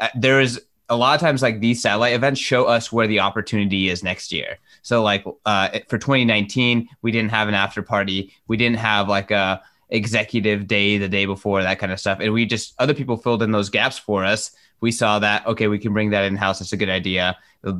[0.00, 3.20] uh, there is a lot of times like these satellite events show us where the
[3.20, 4.58] opportunity is next year.
[4.82, 8.32] So like uh, for 2019, we didn't have an after party.
[8.46, 12.32] We didn't have like a executive day the day before that kind of stuff, and
[12.32, 14.50] we just other people filled in those gaps for us.
[14.80, 16.58] We saw that okay, we can bring that in house.
[16.58, 17.36] That's a good idea.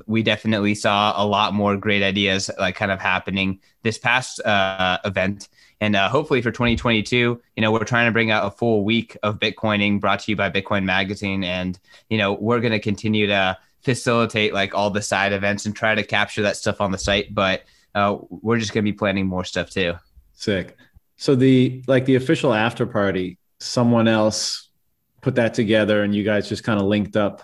[0.07, 4.99] We definitely saw a lot more great ideas like kind of happening this past uh,
[5.05, 5.49] event.
[5.81, 9.19] And uh, hopefully for 2022, you know, we're trying to bring out a full week
[9.23, 11.45] of Bitcoining brought to you by Bitcoin Magazine.
[11.45, 15.77] And, you know, we're going to continue to facilitate like all the side events and
[15.77, 17.35] try to capture that stuff on the site.
[17.35, 17.64] But
[17.95, 19.95] uh, we're just going to be planning more stuff too.
[20.33, 20.77] Sick.
[21.16, 24.68] So the like the official after party, someone else
[25.20, 27.42] put that together, and you guys just kind of linked up.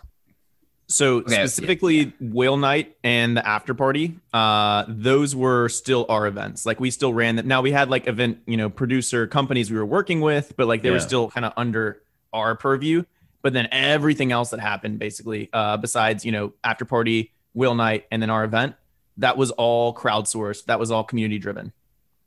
[0.89, 1.35] So Okay.
[1.35, 6.67] specifically whale night and the after party, uh, those were still our events.
[6.67, 7.47] Like we still ran that.
[7.47, 10.83] Now we had like event, you know, producer companies we were working with, but like
[10.83, 12.03] they were still kind of under
[12.33, 13.05] our purview.
[13.43, 18.07] But then everything else that happened basically, uh, besides, you know, after party, whale night,
[18.11, 18.75] and then our event,
[19.19, 20.65] that was all crowdsourced.
[20.65, 21.73] That was all community driven.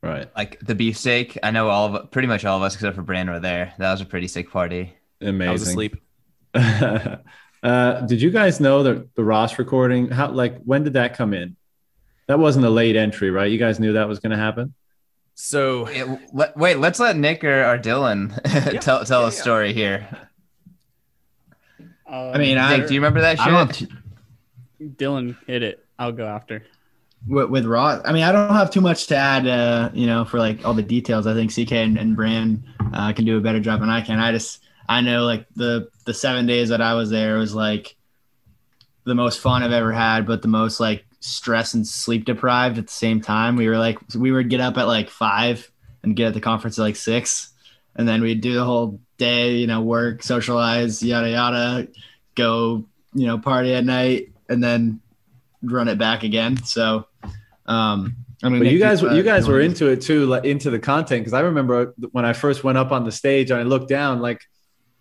[0.03, 0.29] Right.
[0.35, 1.37] Like the beefsteak.
[1.41, 3.73] I know all of pretty much all of us except for Brand were there.
[3.77, 4.93] That was a pretty sick party.
[5.21, 5.49] Amazing.
[5.49, 5.95] I was asleep.
[6.53, 10.09] uh, did you guys know that the Ross recording?
[10.09, 11.55] How like when did that come in?
[12.27, 13.49] That wasn't a late entry, right?
[13.49, 14.73] You guys knew that was going to happen.
[15.35, 18.39] So Wait, let- wait, let's let Nick or, or Dylan
[18.81, 19.41] tell tell yeah, a yeah.
[19.41, 20.07] story here.
[22.05, 23.89] I mean, I, do you remember that I shit?
[24.81, 25.83] Dylan hit it.
[25.97, 26.63] I'll go after.
[27.27, 28.01] With, with Raw.
[28.03, 29.47] I mean, I don't have too much to add.
[29.47, 33.13] Uh, you know, for like all the details, I think CK and, and Brand uh,
[33.13, 34.19] can do a better job than I can.
[34.19, 37.95] I just I know like the the seven days that I was there was like
[39.05, 42.87] the most fun I've ever had, but the most like stress and sleep deprived at
[42.87, 43.55] the same time.
[43.55, 45.69] We were like we would get up at like five
[46.03, 47.53] and get at the conference at like six,
[47.95, 49.55] and then we'd do the whole day.
[49.55, 51.87] You know, work, socialize, yada yada,
[52.35, 54.99] go you know party at night, and then
[55.61, 56.61] run it back again.
[56.63, 57.07] So,
[57.65, 60.69] um, I mean, But you guys, uh, you guys were into it too, like into
[60.69, 61.21] the content.
[61.21, 64.19] Because I remember when I first went up on the stage and I looked down,
[64.19, 64.41] like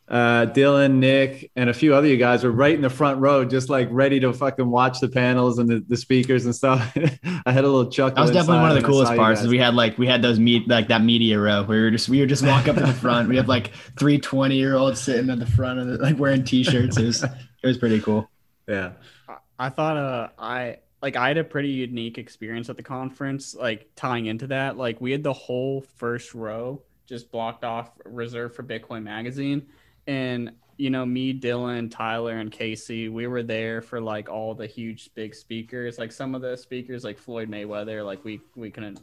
[0.09, 3.45] uh, Dylan, Nick, and a few other you guys were right in the front row,
[3.45, 6.97] just like ready to fucking watch the panels and the, the speakers and stuff.
[7.47, 8.17] I had a little chuckle.
[8.17, 9.41] That was definitely one of the coolest parts.
[9.41, 11.63] Is we had like we had those meet like that media row.
[11.65, 13.29] where We were just we would just walk up to the front.
[13.29, 16.45] We have like three 20 year olds sitting at the front of it, like wearing
[16.45, 16.97] t-shirts.
[16.99, 18.31] It was it was pretty cool.
[18.69, 18.93] yeah.
[19.29, 23.55] I- I thought uh I like I had a pretty unique experience at the conference,
[23.55, 24.77] like tying into that.
[24.77, 29.67] Like we had the whole first row just blocked off reserved for Bitcoin magazine.
[30.07, 34.67] And you know, me, Dylan, Tyler, and Casey, we were there for like all the
[34.67, 35.99] huge big speakers.
[35.99, 39.01] Like some of the speakers like Floyd Mayweather, like we we couldn't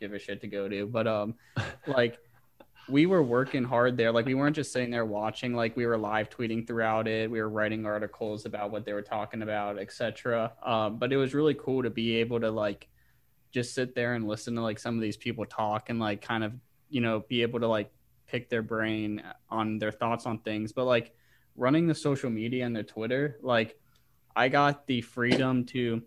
[0.00, 0.86] give a shit to go to.
[0.86, 1.34] But um
[1.86, 2.18] like
[2.88, 4.12] we were working hard there.
[4.12, 5.54] Like we weren't just sitting there watching.
[5.54, 7.30] Like we were live tweeting throughout it.
[7.30, 10.52] We were writing articles about what they were talking about, etc.
[10.62, 12.88] Um, but it was really cool to be able to like
[13.52, 16.44] just sit there and listen to like some of these people talk and like kind
[16.44, 16.52] of
[16.90, 17.90] you know be able to like
[18.26, 20.72] pick their brain on their thoughts on things.
[20.72, 21.14] But like
[21.56, 23.78] running the social media and their Twitter, like
[24.36, 26.02] I got the freedom to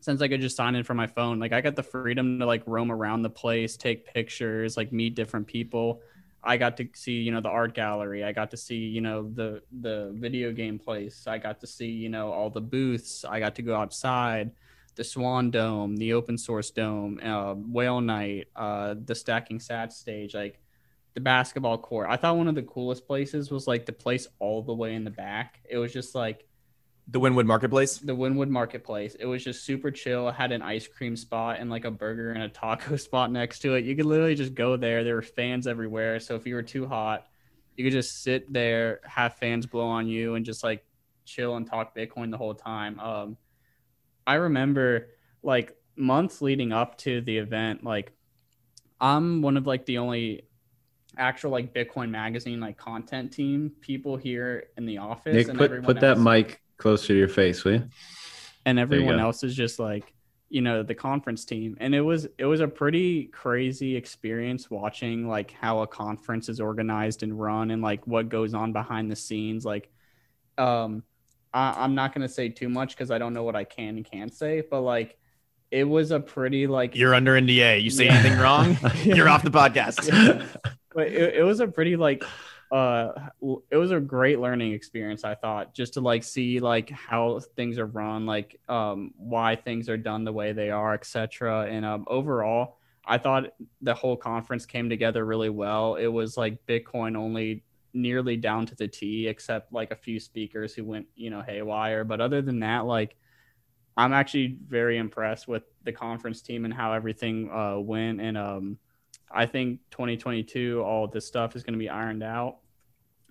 [0.00, 2.46] since I could just sign in from my phone, like I got the freedom to
[2.46, 6.02] like roam around the place, take pictures, like meet different people.
[6.42, 8.22] I got to see, you know, the art gallery.
[8.24, 11.26] I got to see, you know, the the video game place.
[11.26, 13.24] I got to see, you know, all the booths.
[13.24, 14.52] I got to go outside,
[14.94, 20.34] the Swan Dome, the Open Source Dome, uh, Whale Night, uh, the Stacking Sats stage,
[20.34, 20.60] like
[21.14, 22.08] the basketball court.
[22.08, 25.04] I thought one of the coolest places was like the place all the way in
[25.04, 25.60] the back.
[25.68, 26.47] It was just like
[27.10, 27.98] The Wynwood Marketplace.
[27.98, 29.14] the Wynwood Marketplace.
[29.18, 30.28] It was just super chill.
[30.28, 33.60] It had an ice cream spot and like a burger and a taco spot next
[33.60, 33.84] to it.
[33.84, 35.04] You could literally just go there.
[35.04, 36.20] There were fans everywhere.
[36.20, 37.26] So if you were too hot,
[37.76, 40.84] you could just sit there, have fans blow on you, and just like
[41.24, 43.00] chill and talk Bitcoin the whole time.
[43.00, 43.36] Um,
[44.26, 45.08] I remember
[45.42, 48.12] like months leading up to the event, like
[49.00, 50.42] I'm one of like the only
[51.16, 55.34] actual like Bitcoin magazine like content team people here in the office.
[55.34, 57.88] Nick, and put everyone put that else- mic closer to your face, will you?
[58.66, 59.22] and everyone go.
[59.22, 60.12] else is just like
[60.50, 65.28] you know the conference team and it was it was a pretty crazy experience watching
[65.28, 69.16] like how a conference is organized and run and like what goes on behind the
[69.16, 69.90] scenes like
[70.56, 71.02] um
[71.52, 73.96] I, i'm not going to say too much because i don't know what i can
[73.96, 75.18] and can't say but like
[75.70, 77.82] it was a pretty like You're under NDA.
[77.82, 78.14] You say Yeah.
[78.14, 80.00] anything wrong, you're off the podcast.
[80.94, 82.24] but it, it was a pretty like
[82.70, 83.12] uh
[83.70, 87.78] it was a great learning experience i thought just to like see like how things
[87.78, 92.04] are run like um why things are done the way they are etc and um
[92.08, 92.76] overall
[93.06, 93.44] i thought
[93.80, 95.96] the whole conference came together really well.
[95.96, 100.74] It was like bitcoin only nearly down to the t except like a few speakers
[100.74, 102.04] who went you know haywire.
[102.04, 103.16] But other than that like
[103.96, 108.20] i'm actually very impressed with the conference team and how everything uh went.
[108.20, 108.78] And um
[109.30, 112.58] I think 2022, all this stuff is going to be ironed out,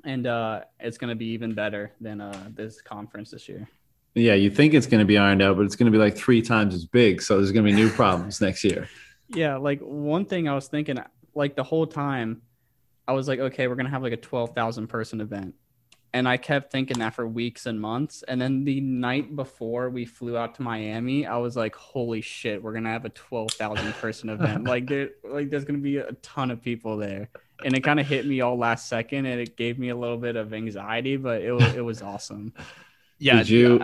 [0.03, 3.67] and uh, it's going to be even better than uh, this conference this year.
[4.13, 6.17] Yeah, you think it's going to be ironed out, but it's going to be like
[6.17, 7.21] three times as big.
[7.21, 8.89] So there's going to be new problems next year.
[9.29, 10.97] Yeah, like one thing I was thinking,
[11.35, 12.41] like the whole time,
[13.07, 15.53] I was like, okay, we're going to have like a 12,000 person event.
[16.17, 18.23] And I kept thinking that for weeks and months.
[18.27, 22.63] And then the night before we flew out to Miami, I was like, holy shit,
[22.63, 24.63] we're going to have a 12,000 person event.
[24.63, 27.29] like, there, like there's going to be a ton of people there.
[27.63, 30.17] And it kind of hit me all last second and it gave me a little
[30.17, 32.51] bit of anxiety, but it was, it was awesome.
[33.19, 33.37] Yeah.
[33.37, 33.79] Did you?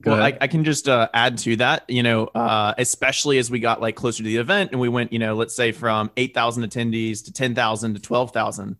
[0.00, 0.38] Go well, I.
[0.40, 3.96] I can just uh, add to that, you know, uh, especially as we got like
[3.96, 7.34] closer to the event and we went, you know, let's say from 8,000 attendees to
[7.34, 8.76] 10,000 to 12,000,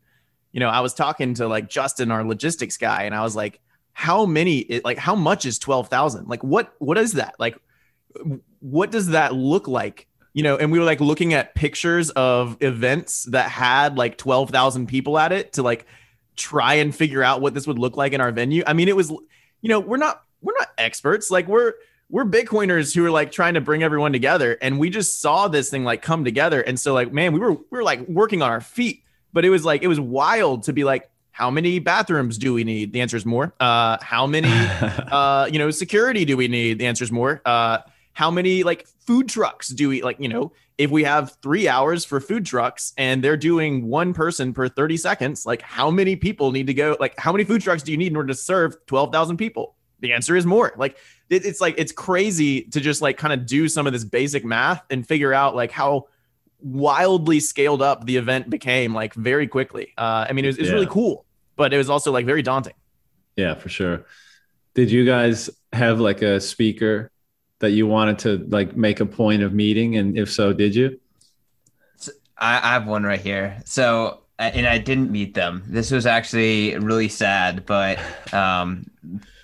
[0.52, 3.60] you know, I was talking to like Justin, our logistics guy, and I was like,
[3.92, 6.28] how many, like, how much is 12,000?
[6.28, 7.34] Like, what, what is that?
[7.38, 7.58] Like,
[8.60, 12.56] what does that look like you know, and we were like looking at pictures of
[12.60, 15.86] events that had like 12,000 people at it to like
[16.36, 18.62] try and figure out what this would look like in our venue.
[18.66, 21.30] I mean, it was, you know, we're not, we're not experts.
[21.30, 21.74] Like we're,
[22.08, 24.56] we're Bitcoiners who are like trying to bring everyone together.
[24.62, 26.60] And we just saw this thing like come together.
[26.60, 29.02] And so like, man, we were, we were like working on our feet,
[29.32, 32.64] but it was like, it was wild to be like, how many bathrooms do we
[32.64, 32.92] need?
[32.92, 33.54] The answer is more.
[33.60, 36.78] Uh, how many, uh, you know, security do we need?
[36.78, 37.40] The answer is more.
[37.44, 37.78] Uh,
[38.12, 42.04] how many like food trucks do we like, you know, if we have three hours
[42.04, 46.52] for food trucks and they're doing one person per 30 seconds, like how many people
[46.52, 46.96] need to go?
[46.98, 49.76] Like, how many food trucks do you need in order to serve 12,000 people?
[50.00, 50.72] The answer is more.
[50.76, 50.96] Like,
[51.28, 54.44] it, it's like, it's crazy to just like kind of do some of this basic
[54.44, 56.08] math and figure out like how
[56.62, 59.92] wildly scaled up the event became like very quickly.
[59.98, 60.74] Uh, I mean, it was, it was Yeah.
[60.74, 61.24] really cool,
[61.56, 62.74] but it was also like very daunting.
[63.36, 64.04] Yeah, for sure.
[64.74, 67.10] Did you guys have like a speaker
[67.60, 69.96] that you wanted to like make a point of meeting?
[69.96, 70.98] And if so, did you?
[72.38, 73.60] I, I have one right here.
[73.64, 75.62] So, uh, and I didn't meet them.
[75.66, 77.98] This was actually really sad, but
[78.34, 78.90] um,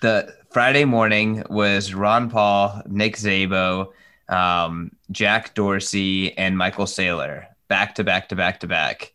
[0.00, 3.92] the Friday morning was Ron Paul, Nick Szabo,
[4.28, 9.12] um, Jack Dorsey, and Michael Saylor back to back to back to back.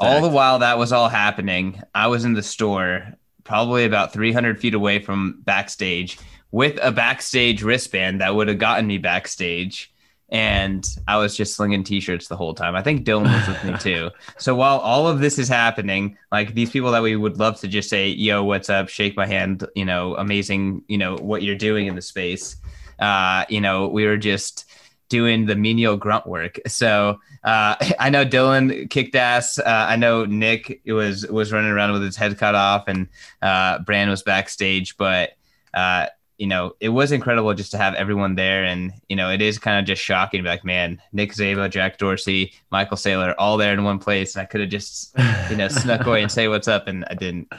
[0.00, 4.58] All the while that was all happening, I was in the store, probably about 300
[4.58, 6.18] feet away from backstage,
[6.50, 9.92] with a backstage wristband that would have gotten me backstage.
[10.28, 12.74] And I was just slinging t-shirts the whole time.
[12.74, 14.10] I think Dylan was with me too.
[14.38, 17.68] So while all of this is happening, like these people that we would love to
[17.68, 19.64] just say, "Yo, what's up?" Shake my hand.
[19.76, 20.82] You know, amazing.
[20.88, 22.56] You know what you're doing in the space.
[22.98, 24.64] Uh, you know, we were just
[25.08, 26.58] doing the menial grunt work.
[26.66, 29.58] So uh, I know Dylan kicked ass.
[29.58, 33.08] Uh, I know Nick was was running around with his head cut off, and
[33.42, 34.96] uh, Brand was backstage.
[34.96, 35.32] But
[35.74, 36.06] uh,
[36.38, 39.58] you know, it was incredible just to have everyone there, and you know, it is
[39.58, 40.44] kind of just shocking.
[40.44, 44.46] Like, man, Nick Szabo, Jack Dorsey, Michael Saylor, all there in one place, and I
[44.46, 45.16] could have just
[45.50, 47.52] you know snuck away and say what's up, and I didn't.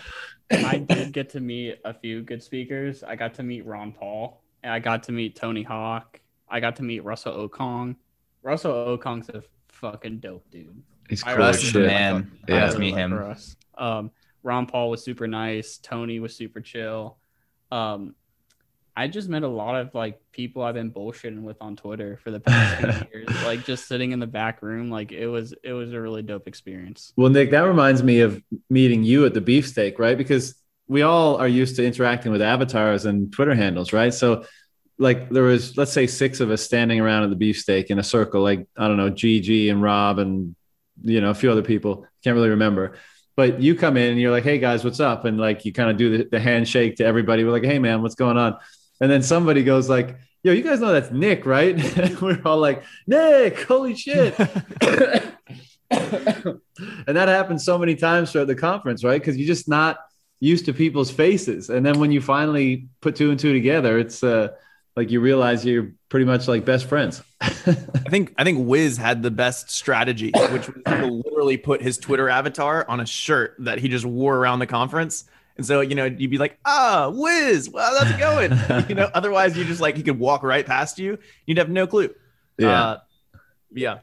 [0.50, 3.04] I did get to meet a few good speakers.
[3.04, 4.42] I got to meet Ron Paul.
[4.68, 6.20] And I got to meet Tony Hawk.
[6.50, 7.96] I got to meet Russell Okung.
[8.44, 10.84] Russell Okung's a fucking dope dude.
[11.08, 12.38] He's I cool Russ is the man.
[12.50, 12.66] I Yeah.
[12.66, 13.14] Let's meet him.
[13.14, 13.56] Russ.
[13.78, 14.12] Um,
[14.44, 15.78] Ron Paul was super nice.
[15.78, 17.18] Tony was super chill.
[17.72, 18.14] Um,
[18.94, 22.32] I just met a lot of like people I've been bullshitting with on Twitter for
[22.32, 23.46] the past few years.
[23.46, 26.46] Like just sitting in the back room, like it was it was a really dope
[26.46, 27.14] experience.
[27.16, 30.18] Well, Nick, that reminds me of meeting you at the beefsteak, right?
[30.18, 30.56] Because
[30.88, 34.14] we all are used to interacting with avatars and Twitter handles, right?
[34.14, 34.46] So,
[34.98, 38.04] like, there was, let's say, six of us standing around at the beefsteak in a
[38.04, 40.56] circle, like, I don't know, GG and Rob and,
[41.04, 42.08] you know, a few other people.
[42.24, 42.96] Can't really remember.
[43.36, 45.26] But you come in and you're like, hey, guys, what's up?
[45.26, 47.44] And like, you kind of do the, the handshake to everybody.
[47.44, 48.58] We're like, hey, man, what's going on?
[49.00, 51.76] And then somebody goes, like, yo, you guys know that's Nick, right?
[52.22, 54.36] We're all like, Nick, holy shit.
[55.92, 56.60] and
[57.08, 59.22] that happens so many times throughout the conference, right?
[59.22, 59.98] Because you're just not
[60.40, 61.70] used to people's faces.
[61.70, 64.50] And then when you finally put two and two together, it's uh,
[64.96, 67.22] like you realize you're pretty much like best friends.
[67.42, 67.52] I
[68.10, 72.30] think I think Wiz had the best strategy, which was to literally put his Twitter
[72.30, 75.26] avatar on a shirt that he just wore around the conference.
[75.58, 78.88] And so, you know, you'd be like, ah, Wiz, well, how's it going?
[78.90, 81.18] you know, otherwise you just like he could walk right past you.
[81.48, 82.14] You'd have no clue.
[82.60, 82.84] yeah.
[82.84, 82.98] Uh,
[83.72, 84.00] yeah.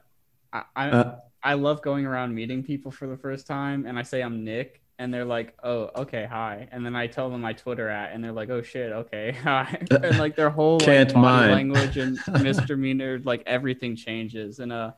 [0.53, 4.03] I I, Uh, I love going around meeting people for the first time, and I
[4.03, 7.53] say I'm Nick, and they're like, "Oh, okay, hi," and then I tell them my
[7.53, 11.21] Twitter at, and they're like, "Oh shit, okay, hi," and like their whole Can't body
[11.23, 11.53] mind.
[11.73, 14.93] language and misdemeanor, like everything changes, and uh,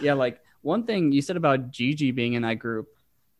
[0.00, 2.88] yeah, like one thing you said about Gigi being in that group.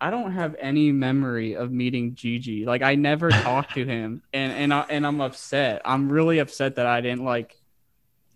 [0.01, 2.67] I don't have any memory of meeting Gigi.
[2.67, 5.81] Like I never talked to him, and and I, and I'm upset.
[5.85, 7.57] I'm really upset that I didn't like.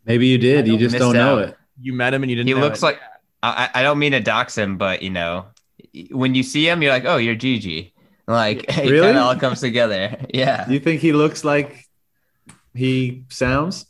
[0.07, 0.67] Maybe you did.
[0.67, 1.57] You just don't know it.
[1.81, 2.87] You met him and you didn't He know looks it.
[2.87, 3.01] like
[3.43, 5.47] I, I don't mean to dox him, but you know,
[6.11, 7.93] when you see him, you're like, oh, you're Gigi.
[8.27, 9.01] Like it Really?
[9.07, 10.17] kind of all comes together.
[10.35, 11.85] Yeah, You think he looks like
[12.75, 13.87] he sounds?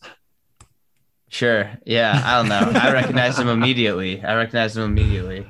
[1.29, 1.71] sure.
[1.85, 2.79] Yeah, I don't know.
[2.81, 4.23] I recognize him immediately.
[4.23, 5.47] I recognize him immediately.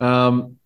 [0.00, 0.56] Um,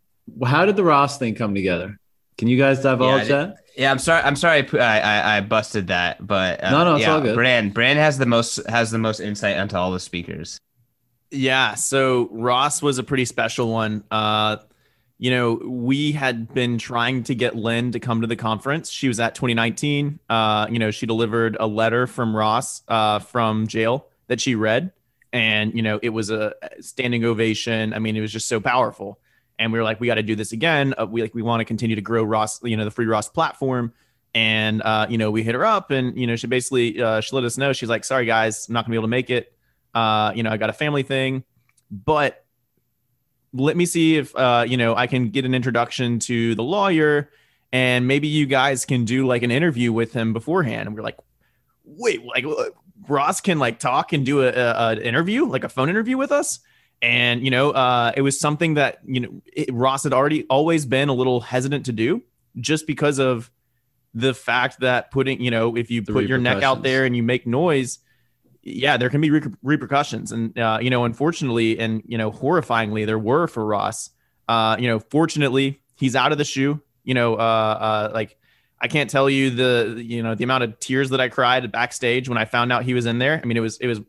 [0.44, 1.98] how did the Ross thing come together?
[2.38, 3.56] Can you guys divulge Yeah, that?
[3.76, 4.22] Yeah, I'm sorry.
[4.22, 4.68] I'm sorry.
[4.72, 7.34] I I, I, I busted that, but uh, No, no, it's yeah, all good.
[7.34, 10.58] Brand Brand has the most has the most insight onto all the speakers.
[11.30, 14.04] Yeah, so Ross was a pretty special one.
[14.10, 14.58] Uh,
[15.18, 18.90] you know, we had been trying to get Lynn to come to the conference.
[18.90, 20.18] She was at 2019.
[20.28, 24.92] Uh, you know, she delivered a letter from Ross uh, from jail that she read,
[25.32, 27.94] and you know, it was a standing ovation.
[27.94, 29.20] I mean, it was just so powerful.
[29.56, 30.94] And we were like, we got to do this again.
[30.98, 33.28] Uh, we like we want to continue to grow Ross, you know, the free Ross
[33.28, 33.92] platform.
[34.34, 37.36] And uh, you know, we hit her up, and you know, she basically uh, she
[37.36, 39.52] let us know she's like, sorry guys, I'm not gonna be able to make it.
[39.94, 41.44] Uh, you know, I got a family thing,
[41.88, 42.43] but
[43.54, 47.30] let me see if uh, you know I can get an introduction to the lawyer,
[47.72, 50.88] and maybe you guys can do like an interview with him beforehand.
[50.88, 51.18] And we're like,
[51.84, 52.70] wait, like uh,
[53.08, 56.32] Ross can like talk and do a, a, an interview, like a phone interview with
[56.32, 56.60] us.
[57.00, 60.84] And you know, uh, it was something that you know it, Ross had already always
[60.84, 62.22] been a little hesitant to do,
[62.60, 63.50] just because of
[64.14, 67.22] the fact that putting, you know, if you put your neck out there and you
[67.22, 67.98] make noise,
[68.64, 70.32] yeah, there can be re- repercussions.
[70.32, 74.10] And, uh, you know, unfortunately, and, you know, horrifyingly, there were for Ross.
[74.48, 76.80] Uh, you know, fortunately, he's out of the shoe.
[77.04, 78.36] You know, uh, uh, like,
[78.80, 82.28] I can't tell you the, you know, the amount of tears that I cried backstage
[82.28, 83.40] when I found out he was in there.
[83.42, 84.00] I mean, it was, it was,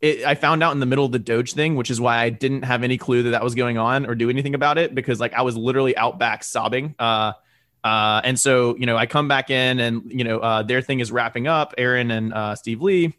[0.00, 2.30] it, I found out in the middle of the Doge thing, which is why I
[2.30, 5.18] didn't have any clue that that was going on or do anything about it because
[5.18, 6.94] like I was literally out back sobbing.
[6.98, 7.32] Uh,
[7.82, 11.00] uh, and so, you know, I come back in and, you know, uh, their thing
[11.00, 13.14] is wrapping up, Aaron and uh, Steve Lee.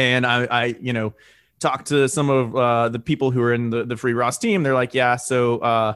[0.00, 1.14] And I, I, you know,
[1.58, 4.62] talked to some of uh, the people who are in the, the Free Ross team.
[4.62, 5.94] They're like, yeah, so, uh,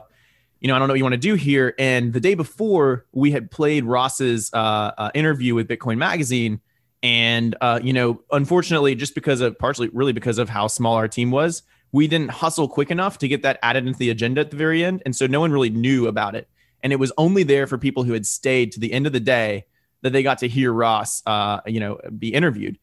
[0.59, 1.73] you know, I don't know what you want to do here.
[1.79, 6.61] And the day before, we had played Ross's uh, uh, interview with Bitcoin Magazine.
[7.03, 11.07] And, uh, you know, unfortunately, just because of partially, really because of how small our
[11.07, 14.51] team was, we didn't hustle quick enough to get that added into the agenda at
[14.51, 15.01] the very end.
[15.05, 16.47] And so no one really knew about it
[16.85, 19.19] and it was only there for people who had stayed to the end of the
[19.19, 19.65] day
[20.03, 22.77] that they got to hear Ross, uh, you know, be interviewed,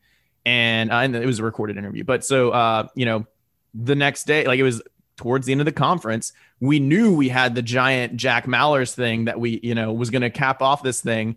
[0.44, 2.04] and uh, and it was a recorded interview.
[2.04, 3.26] But so, uh, you know,
[3.74, 4.82] the next day, like it was
[5.16, 9.26] towards the end of the conference, we knew we had the giant Jack Mallers thing
[9.26, 11.36] that we, you know, was going to cap off this thing,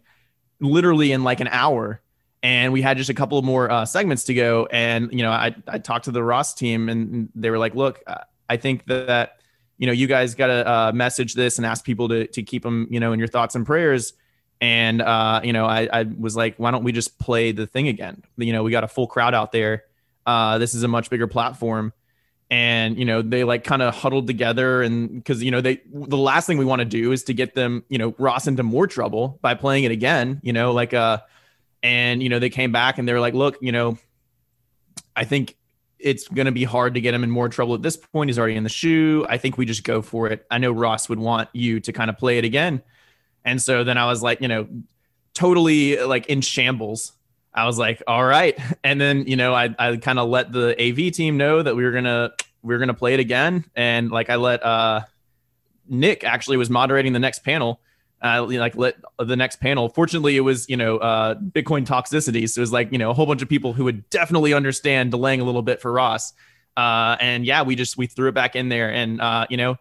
[0.59, 2.01] literally in like an hour.
[2.41, 4.67] And we had just a couple more uh, segments to go.
[4.71, 8.03] And, you know, I, I talked to the Ross team and they were like, look,
[8.47, 9.39] I think that
[9.77, 12.63] you know, you guys got to uh, message this and ask people to, to keep
[12.63, 14.13] them, you know, in your thoughts and prayers.
[14.61, 17.87] And, uh, you know, I, I was like, why don't we just play the thing
[17.87, 18.23] again?
[18.37, 19.83] You know, we got a full crowd out there.
[20.25, 21.93] Uh, this is a much bigger platform.
[22.49, 24.81] And, you know, they like kind of huddled together.
[24.81, 27.53] And because, you know, they, the last thing we want to do is to get
[27.53, 31.19] them, you know, Ross into more trouble by playing it again, you know, like, uh,
[31.83, 33.97] and, you know, they came back and they were like, look, you know,
[35.15, 35.57] I think
[35.99, 38.29] it's going to be hard to get him in more trouble at this point.
[38.29, 39.25] He's already in the shoe.
[39.27, 40.45] I think we just go for it.
[40.51, 42.83] I know Ross would want you to kind of play it again.
[43.45, 44.67] And so then I was like, you know,
[45.33, 47.13] totally like in shambles.
[47.53, 48.57] I was like, all right.
[48.83, 51.83] And then, you know, I, I kind of let the AV team know that we
[51.83, 53.65] were going to, we were going to play it again.
[53.75, 55.01] And like, I let, uh,
[55.87, 57.79] Nick actually was moderating the next panel.
[58.21, 59.89] Uh, like let the next panel.
[59.89, 63.13] Fortunately, it was you know uh, Bitcoin toxicity, so it was like you know a
[63.13, 66.33] whole bunch of people who would definitely understand delaying a little bit for Ross.
[66.75, 69.75] Uh, and yeah, we just we threw it back in there, and uh, you know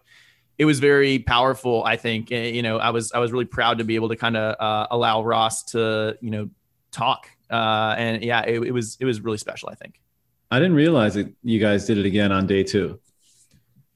[0.57, 1.83] it was very powerful.
[1.83, 4.15] I think Uh, you know I was I was really proud to be able to
[4.15, 6.49] kind of uh, allow Ross to you know
[6.91, 9.69] talk, uh, and yeah, it, it was it was really special.
[9.69, 9.99] I think.
[10.51, 12.99] I didn't realize that you guys did it again on day two.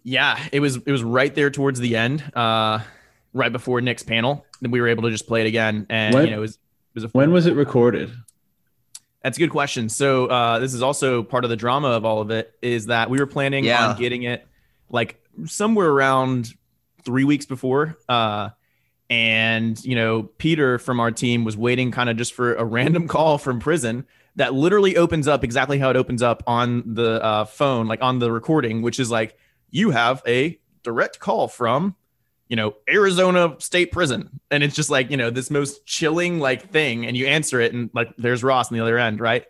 [0.03, 2.80] Yeah, it was it was right there towards the end, uh,
[3.34, 4.45] right before Nick's panel.
[4.62, 6.55] Then we were able to just play it again, and When- you know it was
[6.55, 8.12] it was a When was it recorded?
[9.24, 9.89] That's a good question.
[9.89, 13.10] So uh, this is also part of the drama of all of it is that
[13.10, 13.89] we were planning Yeah.
[13.89, 14.47] on getting it
[14.89, 16.54] like somewhere around
[17.04, 17.98] three weeks before.
[18.08, 18.50] Uh,
[19.10, 23.08] and you know, Peter from our team was waiting kind of just for a random
[23.08, 24.06] call from prison
[24.36, 28.20] that literally opens up exactly how it opens up on the uh, phone, like on
[28.20, 29.38] the recording, which is like
[29.70, 31.96] you have a direct call from
[32.48, 36.70] you know Arizona State Prison, and it's just like you know this most chilling like
[36.70, 39.46] thing, and you answer it, and like there's Ross on the other end, right?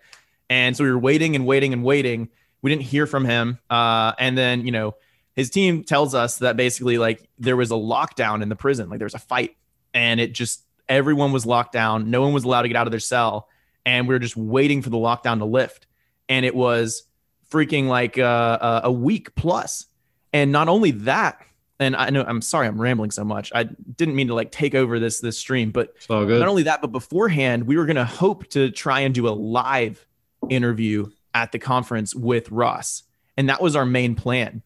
[0.49, 2.29] And so we were waiting and waiting and waiting.
[2.61, 4.95] We didn't hear from him, uh, and then you know
[5.39, 8.99] his team tells us that basically like there was a lockdown in the prison, like
[8.99, 9.55] there was a fight,
[9.93, 12.91] and it just everyone was locked down, no one was allowed to get out of
[12.91, 13.47] their cell,
[13.85, 15.87] and we were just waiting for the lockdown to lift,
[16.27, 17.03] and it was
[17.49, 19.87] freaking like uh, uh, a week plus,
[20.33, 21.41] and not only that
[21.79, 23.51] and I know I'm sorry I'm rambling so much.
[23.55, 26.39] I didn't mean to like take over this this stream, but It's all good.
[26.39, 30.05] not only that, but beforehand we were gonna hope to try and do a live
[30.49, 33.03] interview at the conference with Ross,
[33.37, 34.61] and that was our main plan.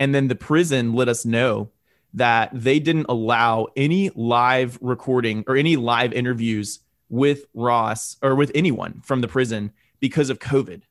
[0.00, 1.70] And then the prison let us know
[2.14, 8.50] that they didn't allow any live recording or any live interviews with Ross or with
[8.54, 9.70] anyone from the prison
[10.00, 10.82] because of COVID.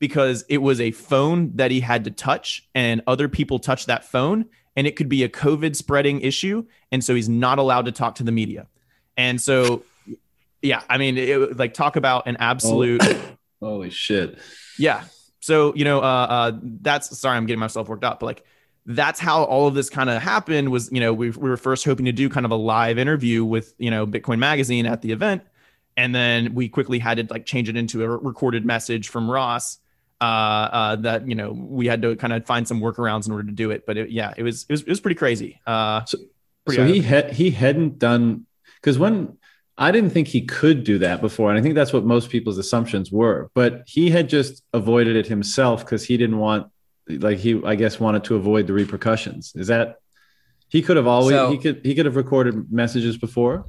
[0.00, 4.04] Because it was a phone that he had to touch and other people touched that
[4.04, 6.66] phone and it could be a covid spreading issue.
[6.90, 8.66] And so he's not allowed to talk to the media.
[9.16, 9.84] And so
[10.62, 13.02] yeah i mean it, like talk about an absolute
[13.60, 14.38] Holy shit.
[14.78, 15.04] yeah
[15.46, 18.44] so you know uh, uh that's sorry i'm getting myself worked up but like
[18.86, 21.84] that's how all of this kind of happened was you know we, we were first
[21.84, 25.12] hoping to do kind of a live interview with you know bitcoin magazine at the
[25.12, 25.42] event
[25.96, 29.78] and then we quickly had to like change it into a recorded message from ross
[30.20, 33.44] uh, uh, that you know we had to kind of find some workarounds in order
[33.44, 33.84] to do it.
[33.86, 35.60] But it, yeah, it was, it was it was pretty crazy.
[35.66, 36.18] Uh, So-
[36.64, 38.46] pretty so he had he hadn't done
[38.80, 39.36] because when
[39.78, 42.56] I didn't think he could do that before, and I think that's what most people's
[42.58, 43.50] assumptions were.
[43.54, 46.68] But he had just avoided it himself because he didn't want,
[47.08, 49.52] like he I guess wanted to avoid the repercussions.
[49.54, 49.96] Is that
[50.68, 53.66] he could have always So- he could he could have recorded messages before?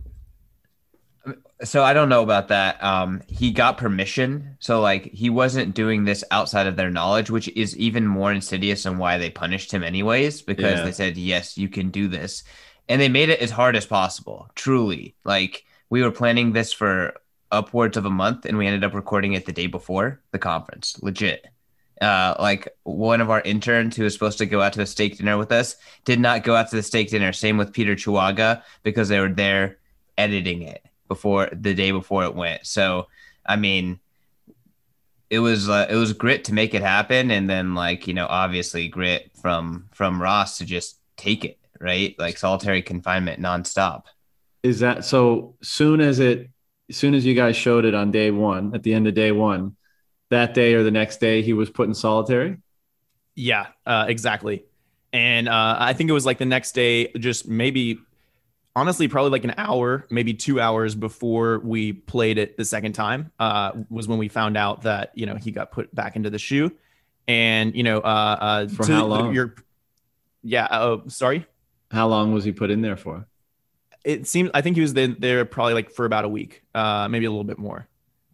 [1.64, 2.82] So I don't know about that.
[2.84, 7.49] Um, he got permission, so like he wasn't doing this outside of their knowledge, which
[7.49, 10.86] is even more insidious and why they punished him anyways, because Yeah.
[10.86, 12.43] they said yes, you can do this,
[12.88, 14.47] and they made it as hard as possible.
[14.55, 17.13] Truly, like we were planning this for
[17.51, 20.99] upwards of a month, and we ended up recording it the day before the conference.
[21.01, 21.45] Legit.
[22.01, 25.17] Uh, like one of our interns who was supposed to go out to the steak
[25.17, 27.33] dinner with us did not go out to the steak dinner.
[27.33, 29.79] Same with Peter Chihuahua because they were there
[30.17, 32.67] editing it before the day before it went.
[32.67, 33.07] So,
[33.45, 33.99] I mean,
[35.29, 38.27] it was uh, it was grit to make it happen, and then like you know,
[38.29, 44.03] obviously grit from from Ross to just take it right, like solitary confinement nonstop.
[44.64, 45.55] Is that so?
[45.62, 46.49] Soon as it,
[46.89, 49.32] as soon as you guys showed it on day one, at the end of day
[49.32, 49.76] one,
[50.30, 52.58] that day or the next day, he was put in solitary.
[53.36, 54.66] Yeah, uh, exactly.
[55.14, 57.99] And uh, I think it was like the next day, just maybe,
[58.76, 63.32] honestly, probably like an hour, maybe two hours before we played it the second time,
[63.39, 66.39] uh, was when we found out that you know he got put back into the
[66.39, 66.72] shoe,
[67.28, 69.34] and you know, uh, uh, For how long?
[69.34, 69.55] Your,
[70.43, 70.66] yeah.
[70.66, 71.45] Uh, sorry.
[71.91, 73.26] How long was he put in there for?
[74.04, 77.26] It seems I think he was there, probably like for about a week, uh, maybe
[77.26, 77.88] a little bit more.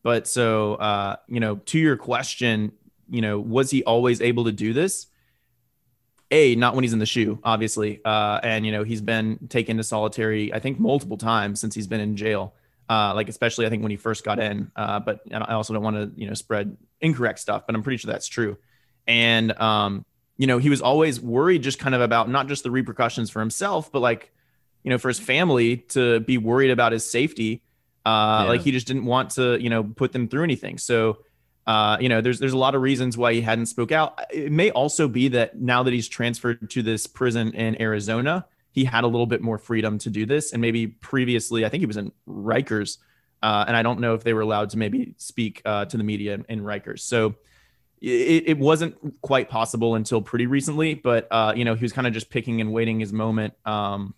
[0.03, 2.74] But so uh, you know, to your question,
[3.09, 5.07] you know, was he always able to do this?
[6.32, 8.01] A, not when he's in the shoe, obviously.
[8.03, 11.88] Uh, and you know, he's been taken to solitary, I think, multiple times since he's
[11.88, 12.55] been in jail.
[12.89, 14.72] Uh, like especially I think when he first got in.
[14.76, 17.97] Uh, but I also don't want to, you know, spread incorrect stuff, but I'm pretty
[17.97, 18.57] sure that's true.
[19.07, 20.05] And um,
[20.38, 23.39] you know, he was always worried just kind of about not just the repercussions for
[23.39, 24.32] himself, but like,
[24.84, 27.61] you know, for his family to be worried about his safety.
[28.05, 28.49] Uh, Yeah.
[28.49, 30.77] like he just didn't want to, you know, put them through anything.
[30.77, 31.19] So,
[31.65, 34.19] uh, you know, there's there's a lot of reasons why he hadn't spoke out.
[34.34, 38.84] It may also be that now that he's transferred to this prison in Arizona, he
[38.84, 40.51] had a little bit more freedom to do this.
[40.51, 42.97] And maybe previously, I think he was in Rikers,
[43.41, 46.03] uh, and I don't know if they were allowed to maybe speak uh, to the
[46.03, 46.99] media in, in Rikers.
[46.99, 47.36] So
[48.01, 50.93] it, it wasn't quite possible until pretty recently.
[50.95, 54.13] But uh, you know, he was kind of just picking and waiting his moment um,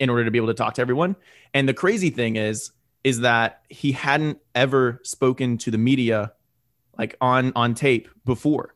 [0.00, 1.14] in order to be able to talk to everyone.
[1.54, 2.72] And the crazy thing is,
[3.04, 6.32] is that he hadn't ever spoken to the media
[6.98, 8.74] like on on tape before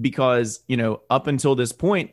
[0.00, 2.10] because you know up until this point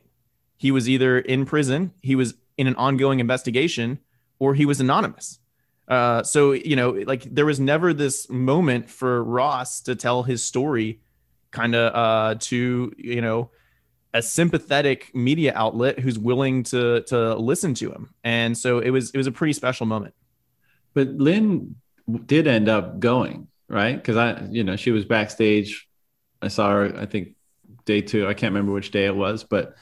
[0.57, 3.99] he was either in prison he was in an ongoing investigation
[4.39, 5.39] or he was anonymous
[5.88, 10.43] uh so you know like there was never this moment for ross to tell his
[10.43, 10.99] story
[11.51, 13.49] kind of uh to you know
[14.14, 19.09] a sympathetic media outlet who's willing to to listen to him and so it was
[19.11, 20.14] it was a pretty special moment
[20.93, 21.76] But Lynn
[22.26, 23.95] did end up going, right?
[23.95, 25.88] Because I, you know, she was backstage.
[26.41, 26.97] I saw her.
[26.97, 27.36] I think
[27.86, 28.28] day two.
[28.28, 29.76] I can't remember which day it was, but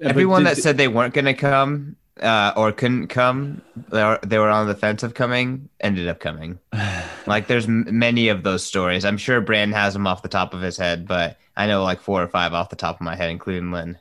[0.00, 4.18] Everyone but that said they weren't going to come uh, or couldn't come, they were,
[4.24, 6.58] they were on the fence of coming, ended up coming.
[7.28, 9.04] Like there's m- many of those stories.
[9.04, 12.00] I'm sure Brand has them off the top of his head, but I know like
[12.00, 13.98] four or five off the top of my head, including Lynn.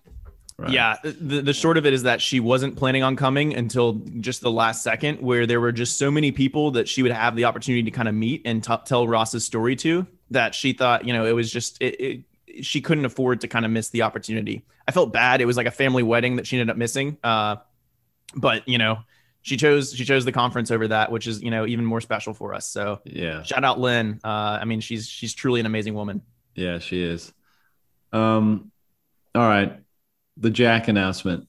[0.57, 0.69] Right.
[0.69, 4.41] Yeah, the, the short of it is that she wasn't planning on coming until just
[4.41, 7.45] the last second, where there were just so many people that she would have the
[7.45, 11.11] opportunity to kind of meet and t- tell Ross's story to that she thought, you
[11.11, 11.99] know, it was just it,
[12.47, 14.63] it, she couldn't afford to kind of miss the opportunity.
[14.87, 15.41] I felt bad.
[15.41, 17.17] It was like a family wedding that she ended up missing.
[17.23, 17.57] Uh,
[18.35, 18.99] but you know,
[19.41, 22.33] she chose she chose the conference over that, which is you know even more special
[22.33, 22.67] for us.
[22.67, 24.19] So yeah, shout out Lynn.
[24.23, 26.21] Uh, I mean, she's she's truly an amazing woman.
[26.55, 27.31] yeah, she is.
[28.11, 28.71] Um,
[29.33, 29.79] all right,
[30.37, 31.47] the Jack announcement.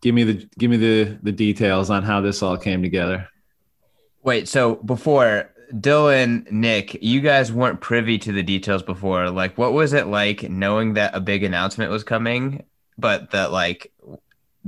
[0.00, 3.28] Give me the give me the the details on how this all came together.
[4.22, 9.30] Wait, so before Dylan, Nick, you guys weren't privy to the details before.
[9.30, 12.64] Like, what was it like knowing that a big announcement was coming,
[12.98, 13.92] but that like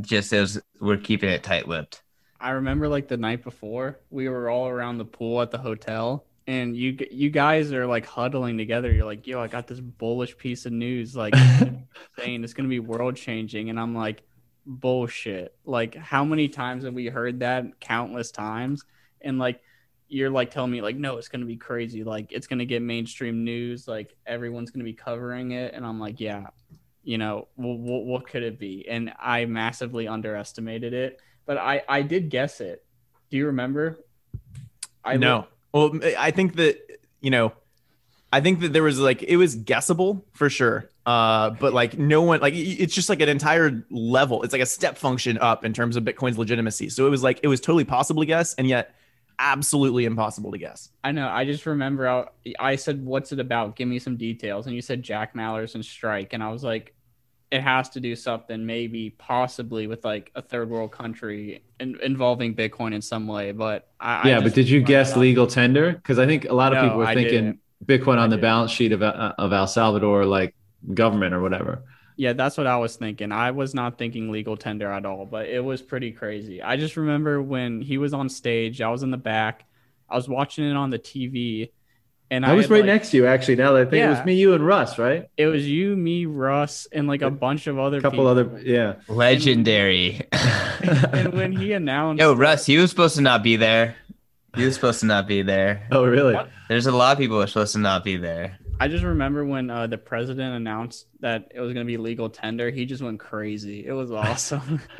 [0.00, 2.02] just as we're keeping it tight lipped?
[2.40, 6.26] I remember like the night before, we were all around the pool at the hotel,
[6.46, 8.92] and you you guys are like huddling together.
[8.92, 11.34] You're like, "Yo, I got this bullish piece of news, like
[12.18, 14.22] saying it's gonna be world changing," and I'm like,
[14.66, 17.80] "Bullshit!" Like, how many times have we heard that?
[17.80, 18.84] Countless times,
[19.22, 19.62] and like,
[20.08, 22.04] you're like telling me like, "No, it's gonna be crazy.
[22.04, 23.88] Like, it's gonna get mainstream news.
[23.88, 26.48] Like, everyone's gonna be covering it," and I'm like, "Yeah."
[27.04, 28.88] You know, well, what, what could it be?
[28.88, 32.84] And I massively underestimated it but I I did guess it.
[33.30, 33.98] Do you remember?
[35.04, 35.46] I no.
[35.72, 36.78] Well, I think that
[37.20, 37.52] you know,
[38.32, 40.90] I think that there was like it was guessable for sure.
[41.06, 44.42] Uh, but like no one like it's just like an entire level.
[44.42, 46.88] It's like a step function up in terms of Bitcoin's legitimacy.
[46.88, 48.94] So it was like it was totally possible to guess, and yet
[49.38, 50.90] absolutely impossible to guess.
[51.02, 51.28] I know.
[51.28, 52.26] I just remember I,
[52.58, 53.76] I said, "What's it about?
[53.76, 56.93] Give me some details." And you said Jack Mallers and Strike, and I was like,
[57.54, 62.54] "It has to do something, maybe, possibly with like a third world country in, involving
[62.56, 65.92] Bitcoin in some way." But I, yeah, I but did you guess legal tender?
[65.92, 67.60] Because I think a lot of No, people were I thinking didn't.
[67.84, 70.54] Bitcoin on the balance sheet of uh, of El Salvador, like
[70.94, 71.84] government or whatever.
[72.16, 73.32] Yeah, that's what I was thinking.
[73.32, 76.62] I was not thinking legal tender at all, but it was pretty crazy.
[76.62, 79.64] I just remember when he was on stage, I was in the back,
[80.08, 81.72] I was watching it on the TV,
[82.34, 83.56] and I, I was had, right like- next to you actually.
[83.56, 85.28] Now that I think it was me, you, and Russ, right?
[85.36, 88.26] It was you, me, Russ, and like a bunch of other couple people.
[88.26, 88.94] other, yeah.
[89.08, 90.20] Legendary.
[90.32, 93.96] and when he announced, Yo, Russ, he was supposed to not be there.
[94.56, 95.86] He was supposed to not be there.
[95.90, 96.36] Oh, really?
[96.68, 98.58] There's a lot of people who are supposed to not be there.
[98.80, 102.28] I just remember when uh, the president announced that it was going to be legal
[102.28, 103.86] tender, he just went crazy.
[103.86, 104.80] It was awesome.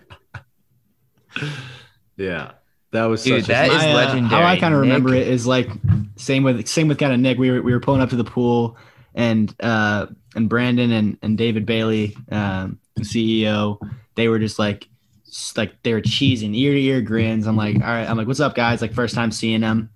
[2.16, 2.52] Yeah,
[2.94, 4.28] that was Dude, such that a is My, uh, legendary.
[4.42, 5.68] How I kind of remember it is like
[6.16, 7.38] same with same with kind of Nick.
[7.38, 8.76] We were we were pulling up to the pool,
[9.14, 13.78] and uh and Brandon and and David Bailey, um, the CEO,
[14.14, 14.88] they were just like
[15.28, 17.46] s- like they were cheesing ear to ear grins.
[17.46, 18.80] I'm like, all right, I'm like, what's up, guys?
[18.80, 19.90] Like first time seeing them.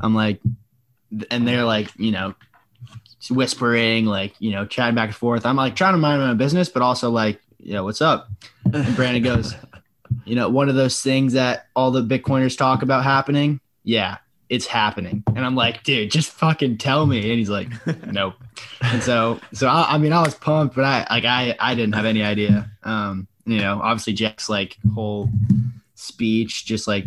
[0.00, 0.40] I'm like,
[1.30, 2.34] and they're like, you know,
[3.30, 5.46] whispering, like you know, chatting back and forth.
[5.46, 8.28] I'm like trying to mind my own business, but also like, yeah, what's up?
[8.70, 9.54] And Brandon goes,
[10.24, 13.60] you know, one of those things that all the Bitcoiners talk about happening.
[13.82, 14.18] Yeah,
[14.48, 15.22] it's happening.
[15.34, 17.18] And I'm like, dude, just fucking tell me.
[17.30, 17.68] And he's like,
[18.06, 18.34] nope.
[18.82, 21.94] And so, so I, I mean, I was pumped, but I like, I, I didn't
[21.94, 22.70] have any idea.
[22.82, 25.28] Um, you know, obviously Jack's like whole
[25.94, 27.04] speech, just like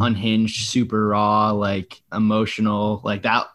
[0.00, 3.48] unhinged, super raw, like emotional, like that.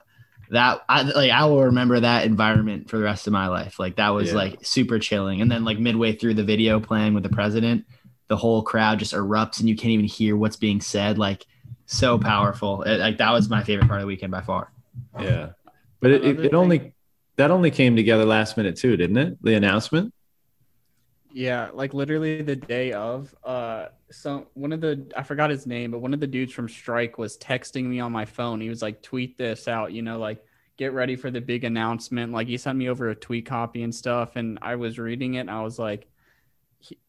[0.49, 3.79] That I like, I will remember that environment for the rest of my life.
[3.79, 4.35] Like that was Yeah.
[4.35, 5.41] like super chilling.
[5.41, 7.85] And then like midway through the video playing with the president,
[8.27, 11.17] the whole crowd just erupts and you can't even hear what's being said.
[11.17, 11.45] Like
[11.85, 12.83] so powerful.
[12.83, 14.71] It- like that was my favorite part of the weekend by far.
[15.19, 15.49] yeah.
[15.99, 16.93] But it, it, it only
[17.37, 19.37] that only came together last minute too, didn't it?
[19.43, 20.13] The announcement.
[21.33, 25.91] yeah, like literally the day of, uh, so one of the I forgot his name,
[25.91, 28.61] but one of the dudes from Strike was texting me on my phone.
[28.61, 30.43] He was like, "Tweet this out," you know, like
[30.77, 32.31] get ready for the big announcement.
[32.31, 35.41] Like he sent me over a tweet copy and stuff, and I was reading it,
[35.41, 36.07] and I was like, "He-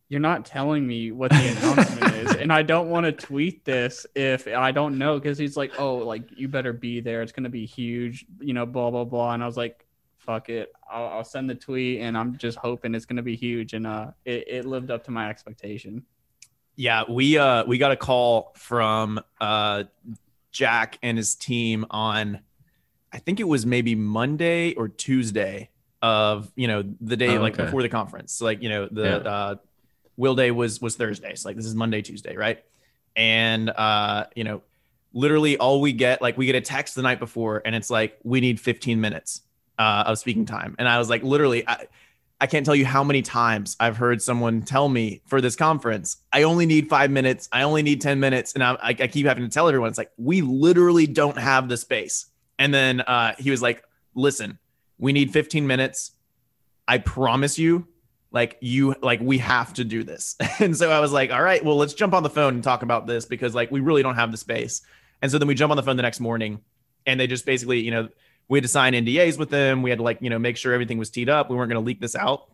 [0.09, 4.07] "You're not telling me what the announcement is, and I don't want to tweet this
[4.15, 7.23] if I don't know." Because he's like, "Oh, like you better be there.
[7.23, 9.33] It's gonna be huge," you know, blah blah blah.
[9.35, 9.87] And I was like,
[10.19, 13.73] "Fuck it, I'll, I'll send the tweet," and I'm just hoping it's gonna be huge,
[13.75, 16.05] and uh, it, it lived up to my expectation.
[16.77, 19.85] Yeah, we uh we got a call from uh
[20.53, 22.41] Jack and his team on
[23.13, 25.71] I think it was maybe Monday or Tuesday
[26.03, 27.65] of, you know, the day Oh, like okay.
[27.65, 28.41] before the conference.
[28.41, 29.17] Like, you know, the Yeah.
[29.17, 29.55] uh
[30.19, 31.35] Whale Day was was Thursday.
[31.35, 32.63] So like this is Monday, Tuesday, right?
[33.17, 34.63] And uh, you know,
[35.13, 38.19] literally all we get, like we get a text the night before and it's like,
[38.23, 39.43] we need 15 minutes
[39.79, 40.75] uh of speaking time.
[40.79, 41.87] And I was like, literally, I
[42.41, 46.19] I can't tell you how many times I've heard someone tell me for this conference,
[46.33, 47.49] I only need five minutes.
[47.51, 48.53] I only need 10 minutes.
[48.55, 51.69] And I, I, I keep having to tell everyone, it's like, we literally don't have
[51.69, 52.27] the space.
[52.59, 53.83] And then uh, he was like,
[54.15, 54.59] listen,
[54.99, 56.13] we need 15 minutes.
[56.87, 57.89] I promise you,
[58.31, 60.37] like, you, like, we have to do this.
[60.59, 62.83] and so I was like, all right, well, let's jump on the phone and talk
[62.83, 64.83] about this because, like, we really don't have the space.
[65.23, 66.61] And so then we jump on the phone the next morning
[67.07, 68.09] and they just basically, you know,
[68.49, 69.83] we had to sign NDAs with them.
[69.83, 71.51] We had to like, you know, make sure everything was teed up.
[71.51, 72.51] We weren't going to leak this out.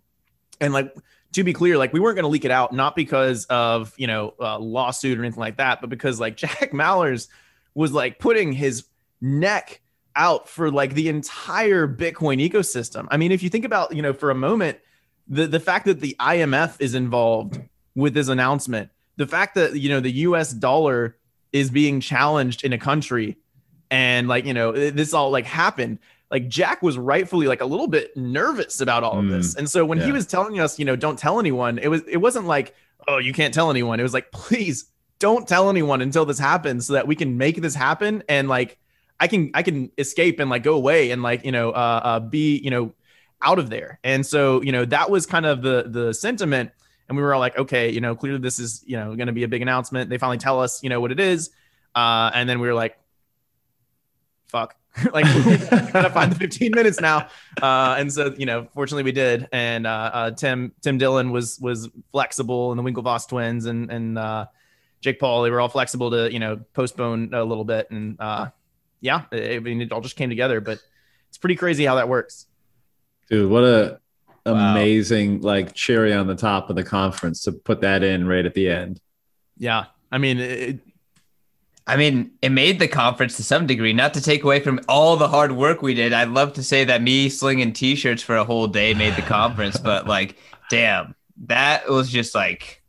[0.61, 0.95] And like,
[1.33, 4.07] to be clear, like we weren't going to leak it out, not because of, you
[4.07, 7.29] know, a lawsuit or anything like that, but because like Jack Mallers
[7.75, 8.85] was like putting his
[9.21, 9.81] neck
[10.17, 13.07] out for like the entire Bitcoin ecosystem.
[13.11, 14.79] I mean, if you think about, you know, for a moment,
[15.29, 17.61] the, the fact that the IMF is involved
[17.95, 21.17] with this announcement, the fact that, you know, the US dollar
[21.53, 23.37] is being challenged in a country
[23.91, 25.99] and like you know this all like happened
[26.31, 29.55] like jack was rightfully like a little bit nervous about all of this.
[29.55, 32.17] And so when he was telling us you know don't tell anyone it was it
[32.17, 32.75] wasn't like
[33.07, 34.01] oh you can't tell anyone.
[34.01, 34.87] It was like please
[35.21, 38.79] don't tell anyone until this happens so that we can make this happen and like
[39.21, 42.21] i can i can escape and like go away and like you know uh, uh
[42.21, 42.93] be you know
[43.43, 43.99] out of there.
[44.03, 46.71] And so you know that was kind of the the sentiment.
[47.09, 49.33] And we were all like okay you know clearly this is you know going to
[49.33, 50.11] be a big announcement.
[50.11, 51.51] They finally tell us you know what it is.
[51.95, 52.99] Uh and then we were like
[54.47, 54.77] fuck.
[55.13, 55.25] Like
[55.93, 57.29] gotta find the 15 minutes now.
[57.61, 59.49] Uh and so you know fortunately we did.
[59.53, 64.17] And uh, uh tim tim dillon was was flexible and the winklevoss twins and and
[64.17, 64.47] uh
[65.01, 67.91] jake paul they were all flexible to you know postpone a little bit.
[67.91, 68.51] And uh
[69.01, 70.79] yeah i mean it all just came together but
[71.29, 72.47] it's pretty crazy how that works.
[73.31, 74.01] Dude, what a
[74.47, 74.73] Wow.
[74.73, 78.53] amazing like cherry on the top of the conference to put that in right at
[78.53, 79.01] the end.
[79.57, 79.87] Yeah.
[80.13, 80.81] I mean, it,
[81.87, 85.17] I mean, it made the conference to some degree, not to take away from all
[85.17, 86.13] the hard work we did.
[86.13, 89.79] I'd love to say that me slinging t-shirts for a whole day made the conference,
[89.79, 90.37] but like,
[90.69, 91.15] damn,
[91.47, 92.83] that was just like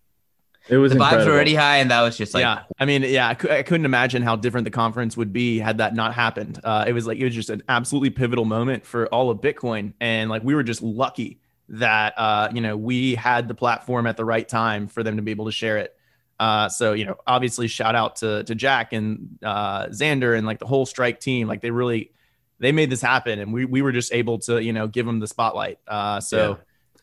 [0.68, 2.64] It was the vibes were already high, and that was just like, yeah.
[2.80, 6.14] I mean, yeah, I, couldn't imagine how different the conference would be had that not
[6.14, 6.60] happened.
[6.64, 9.94] Uh, it was like, it was just an absolutely pivotal moment for all of Bitcoin.
[10.00, 11.40] And like, we were just lucky
[11.70, 15.22] that, uh, you know, we had the platform at the right time for them to
[15.22, 15.96] be able to share it.
[16.40, 20.60] Uh, so, you know, obviously shout out to, to Jack and uh, Xander and like
[20.60, 21.48] the whole strike team.
[21.48, 22.12] Like they really,
[22.60, 25.20] they made this happen and we, we were just able to, you know, give them
[25.20, 25.78] the spotlight.
[25.88, 26.58] Uh, so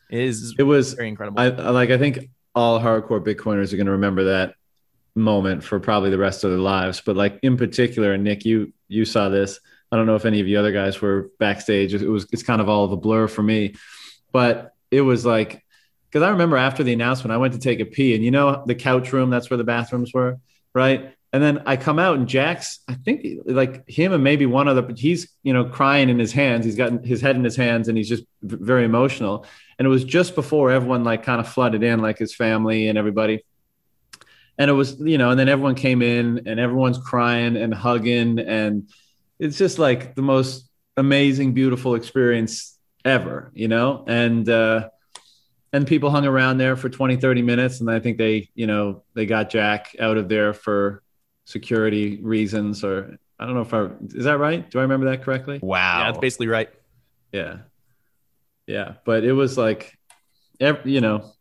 [0.09, 1.39] it is It was very incredible.
[1.39, 4.55] I I- like I think all hardcore Bitcoiners are going to remember that
[5.15, 7.01] moment for probably the rest of their lives.
[7.01, 9.59] But like in particular, and Nick, you you saw this.
[9.91, 11.93] I don't know if any of you other guys were backstage.
[11.93, 13.75] It was it's kind of all of a blur for me,
[14.31, 15.63] but it was like
[16.09, 18.63] because I remember after the announcement, I went to take a pee, and you know
[18.65, 20.39] the couch room, that's where the bathrooms were,
[20.73, 21.15] right?
[21.31, 24.83] And then I come out, and Jack's, I think like him and maybe one other,
[24.83, 26.65] but he's you know crying in his hands.
[26.65, 29.45] He's got his head in his hands, and he's just very emotional.
[29.83, 32.97] And it was just before everyone like kind of flooded in, like his family and
[32.97, 33.43] everybody.
[34.57, 38.39] And it was, you know, and then everyone came in and everyone's crying and hugging.
[38.39, 38.89] And
[39.39, 44.05] it's just like the most amazing, beautiful experience ever, you know?
[44.07, 44.87] And, uh,
[45.73, 47.81] and people hung around there for 20, 30 minutes.
[47.81, 51.03] And I think they, you know, they got Jack out of there for
[51.43, 54.69] security reasons or I don't know if I, is that right?
[54.71, 55.59] Do I remember that correctly?
[55.61, 55.99] wow.
[55.99, 56.69] yeah, that's basically right.
[57.33, 57.57] Yeah.
[58.67, 58.93] Yeah.
[59.05, 59.97] But it was like,
[60.59, 61.31] ev- you know,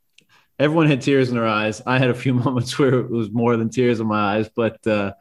[0.58, 1.82] everyone had tears in their eyes.
[1.86, 4.84] I had a few moments where it was more than tears in my eyes, but
[4.86, 5.12] uh,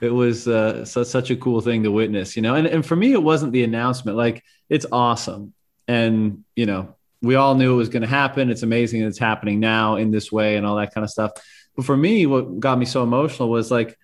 [0.00, 2.54] it was uh, su- such a cool thing to witness, you know.
[2.54, 4.16] And, and for me, it wasn't the announcement.
[4.16, 5.54] Like, it's awesome.
[5.86, 8.50] And, you know, we all knew it was going to happen.
[8.50, 11.32] It's amazing that it's happening now in this way and all that kind of stuff.
[11.74, 13.98] But for me, what got me so emotional was like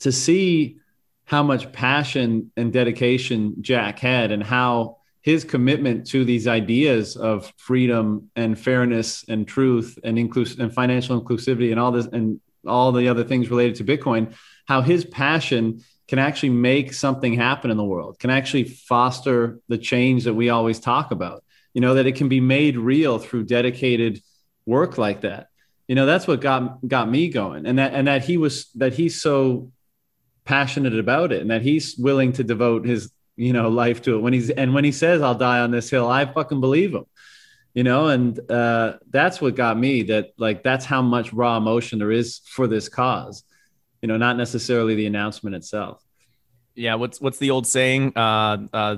[0.00, 0.78] to see
[1.24, 7.52] how much passion and dedication Jack had and how his commitment to these ideas of
[7.56, 12.92] freedom and fairness and truth and inclus- and financial inclusivity and all this and all
[12.92, 14.34] the other things related to Bitcoin,
[14.66, 19.78] how his passion can actually make something happen in the world, can actually foster the
[19.78, 21.44] change that we always talk about.
[21.72, 24.20] You know, that it can be made real through dedicated
[24.66, 25.48] work like that.
[25.88, 27.64] You know, that's what got got me going.
[27.64, 29.72] And that and that he was that he's so
[30.44, 34.18] passionate about it and that he's willing to devote his you know life to it.
[34.18, 37.06] When he's and when he says i'll die on this hill i fucking believe him
[37.74, 38.08] you know?
[38.08, 42.40] And uh that's what got me that like that's how much raw emotion there is
[42.46, 43.44] for this cause
[44.00, 46.02] you know not necessarily the announcement itself.
[46.74, 48.12] Yeah what's what's the old saying?
[48.16, 48.96] Uh uh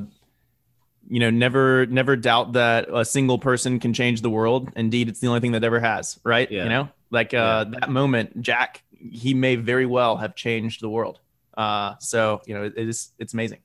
[1.08, 4.70] you know never never doubt that a single person can change the world.
[4.76, 6.50] Indeed it's the only thing that ever has right?
[6.50, 6.64] Yeah.
[6.64, 6.88] you know?
[7.10, 11.20] Like uh that moment jack he may very well have changed the world.
[11.56, 13.58] Uh so you know it, it's it's amazing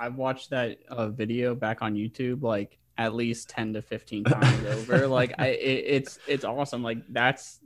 [0.00, 4.66] I've watched that uh, video back on YouTube like at least 10 to 15 times
[4.66, 5.06] over.
[5.20, 6.82] Like I it, it's it's awesome.
[6.82, 7.60] Like that's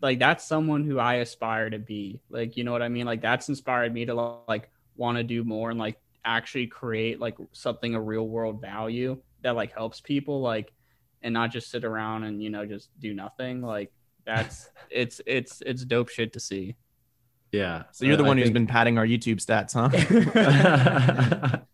[0.00, 2.20] like that's someone who I aspire to be.
[2.30, 3.06] Like you know what I mean?
[3.06, 4.14] Like that's inspired me to
[4.48, 9.20] like want to do more and like actually create like something of real world value
[9.42, 10.72] that like helps people like
[11.22, 13.62] and not just sit around and you know just do nothing.
[13.62, 13.92] Like
[14.24, 16.76] that's it's it's it's dope shit to see.
[17.52, 19.90] yeah so you're the I- one who's been padding our youtube stats huh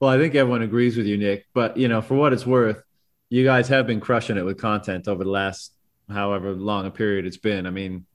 [0.00, 1.46] well, I think everyone agrees with you, Nick.
[1.54, 2.82] But you know, for what it's worth,
[3.30, 5.72] you guys have been crushing it with content over the last
[6.08, 7.66] however long a period it's been.
[7.66, 8.06] I mean,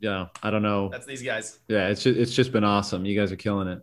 [0.00, 0.88] you know, I don't know.
[0.90, 3.04] that's these guys Yeah, it's just, it's just been awesome.
[3.04, 3.82] You guys are killing it.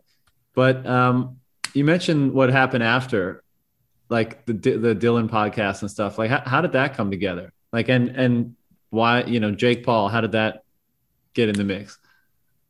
[0.54, 1.38] But um,
[1.74, 3.42] you mentioned what happened after,
[4.08, 6.18] like the the Dillon podcast and stuff.
[6.18, 7.52] Like, how, how did that come together?
[7.72, 8.56] Like, and and
[8.90, 9.24] why?
[9.24, 10.08] You know, Jake Paul.
[10.08, 10.62] How did that
[11.32, 11.98] get in the mix?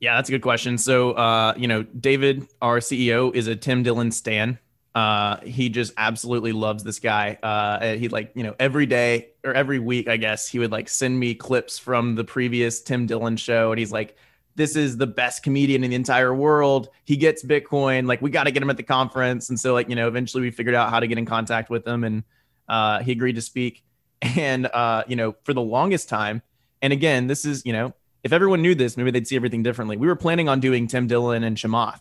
[0.02, 0.78] Yeah, that's a good question.
[0.78, 4.58] So, uh, you know, David, our CEO, is a Tim Dillon stan.
[4.96, 7.38] Uh, he just absolutely loves this guy.
[7.40, 10.88] Uh, he like, you know, every day or every week, I guess, he would like
[10.88, 14.16] send me clips from the previous Tim Dillon show, and he's like,
[14.56, 16.88] "This is the best comedian in the entire world.
[17.04, 18.08] He gets Bitcoin.
[18.08, 20.42] Like, we got to get him at the conference." And so, like, you know, eventually
[20.42, 22.24] we figured out how to get in contact with him, and
[22.68, 23.84] uh, he agreed to speak.
[24.20, 26.42] And uh, you know, for the longest time,
[26.80, 29.96] and again, this is you know if everyone knew this, maybe they'd see everything differently.
[29.96, 32.00] We were planning on doing Tim Dillon and Chamath,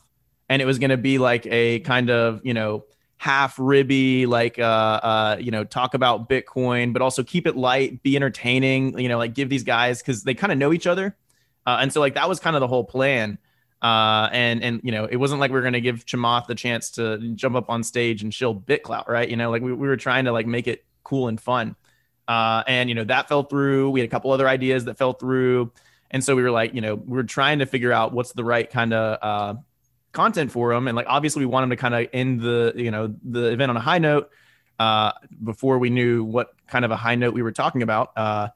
[0.49, 2.85] and it was going to be like a kind of you know
[3.17, 8.01] half ribby, like uh, uh, you know talk about Bitcoin, but also keep it light,
[8.03, 8.97] be entertaining.
[8.99, 11.15] You know, like give these guys because they kind of know each other,
[11.65, 13.37] uh, and so like that was kind of the whole plan.
[13.81, 16.91] Uh, and and you know, it wasn't like we were gonna give Chamath the chance
[16.91, 19.27] to jump up on stage and shill BitClout, right?
[19.27, 21.75] You know, like we, we were trying to like make it cool and fun.
[22.27, 23.89] Uh, and you know that fell through.
[23.89, 25.71] We had a couple other ideas that fell through,
[26.11, 28.43] and so we were like, you know, we are trying to figure out what's the
[28.43, 29.59] right kind of uh,
[30.11, 30.87] content for them.
[30.87, 33.71] And like, obviously, we want them to kind of end the you know the event
[33.71, 34.29] on a high note
[34.77, 38.11] uh, before we knew what kind of a high note we were talking about.
[38.17, 38.49] Uh,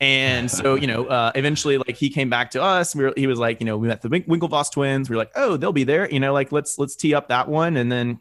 [0.00, 2.94] and so, you know, uh, eventually, like he came back to us.
[2.94, 5.08] We were, he was like, you know, we met the Winklevoss twins.
[5.08, 6.10] We were like, oh, they'll be there.
[6.10, 7.76] You know, like let's let's tee up that one.
[7.76, 8.20] And then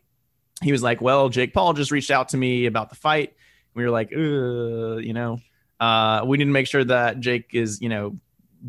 [0.61, 3.33] he was like, well, Jake Paul just reached out to me about the fight.
[3.73, 5.39] We were like, you know,
[5.79, 8.15] uh, we need to make sure that Jake is, you know,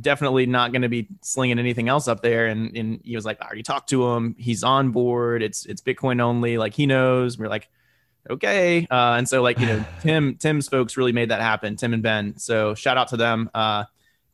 [0.00, 2.46] definitely not going to be slinging anything else up there.
[2.46, 4.34] And and he was like, I already talked to him.
[4.38, 5.42] He's on board.
[5.42, 6.58] It's it's Bitcoin only.
[6.58, 7.38] Like he knows.
[7.38, 7.68] We we're like
[8.30, 8.86] okay.
[8.90, 12.02] Uh, and so like, you know, Tim, Tim's folks really made that happen, Tim and
[12.02, 12.38] Ben.
[12.38, 13.50] So shout out to them.
[13.54, 13.84] Uh,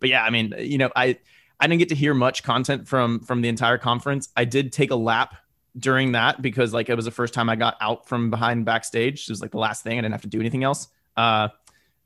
[0.01, 1.19] but yeah, I mean, you know, I,
[1.61, 4.29] I didn't get to hear much content from, from the entire conference.
[4.37, 5.35] I did take a lap
[5.77, 9.23] during that because like it was the first time I got out from behind backstage.
[9.25, 9.99] It was like the last thing.
[9.99, 10.89] I didn't have to do anything else.
[11.17, 11.49] Uh,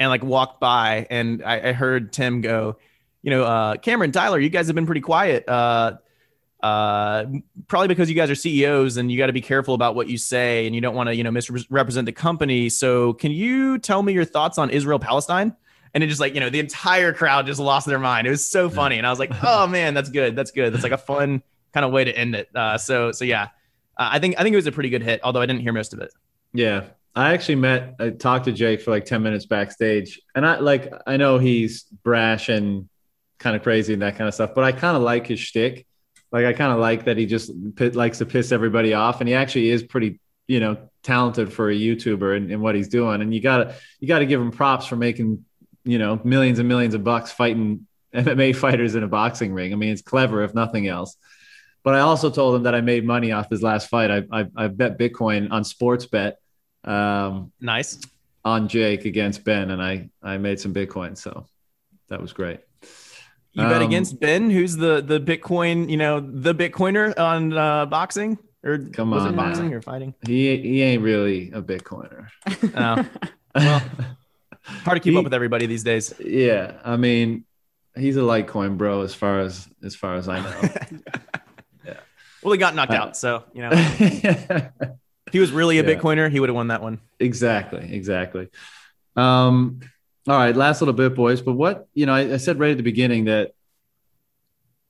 [0.00, 2.76] and like walked by and I, I heard Tim go,
[3.22, 5.48] you know, uh, Cameron, Tyler, you guys have been pretty quiet.
[5.48, 5.94] Uh,
[6.62, 7.24] uh,
[7.66, 10.16] probably because you guys are CEOs and you got to be careful about what you
[10.16, 12.68] say and you don't want to, you know, misrepresent the company.
[12.68, 15.56] So, can you tell me your thoughts on Israel Palestine?
[15.94, 18.26] And it just like, you know, the entire crowd just lost their mind.
[18.26, 18.96] It was so funny.
[18.96, 20.34] And I was like, oh man, that's good.
[20.34, 20.72] That's good.
[20.72, 21.42] That's like a fun
[21.74, 22.48] kind of way to end it.
[22.54, 23.48] Uh, so, so yeah,
[23.98, 25.72] uh, I think, I think it was a pretty good hit, although I didn't hear
[25.72, 26.12] most of it.
[26.54, 26.84] Yeah.
[27.14, 30.20] I actually met, I talked to Jake for like 10 minutes backstage.
[30.34, 32.88] And I like, I know he's brash and
[33.42, 35.86] kind of crazy and that kind of stuff, but I kind of like his shtick
[36.32, 39.28] like I kind of like that he just p- likes to piss everybody off, and
[39.28, 40.18] he actually is pretty,
[40.48, 43.20] you know, talented for a YouTuber and, and what he's doing.
[43.20, 45.44] And you gotta you gotta give him props for making,
[45.84, 49.72] you know, millions and millions of bucks fighting MMA fighters in a boxing ring.
[49.72, 51.16] I mean, it's clever if nothing else.
[51.84, 54.10] But I also told him that I made money off his last fight.
[54.10, 56.38] I I, I bet Bitcoin on sports bet.
[56.84, 58.00] Um, nice
[58.44, 61.46] on Jake against Ben, and I I made some Bitcoin, so
[62.08, 62.60] that was great.
[63.54, 67.84] You bet um, against Ben, who's the the Bitcoin, you know, the Bitcoiner on uh,
[67.86, 69.74] boxing or come was on, it boxing man.
[69.74, 70.14] or fighting?
[70.26, 72.28] He he ain't really a Bitcoiner.
[72.74, 73.06] oh.
[73.54, 73.82] Well,
[74.62, 76.14] hard to keep he, up with everybody these days.
[76.18, 77.44] Yeah, I mean,
[77.94, 80.60] he's a Litecoin bro as far as as far as I know.
[81.84, 81.94] yeah.
[82.42, 83.70] Well, he got knocked uh, out, so you know.
[83.72, 85.94] if he was really a yeah.
[85.94, 87.00] Bitcoiner, he would have won that one.
[87.20, 88.48] Exactly, exactly.
[89.16, 89.80] Um,
[90.28, 91.42] all right, last little bit, boys.
[91.42, 93.52] But what you know, I, I said right at the beginning that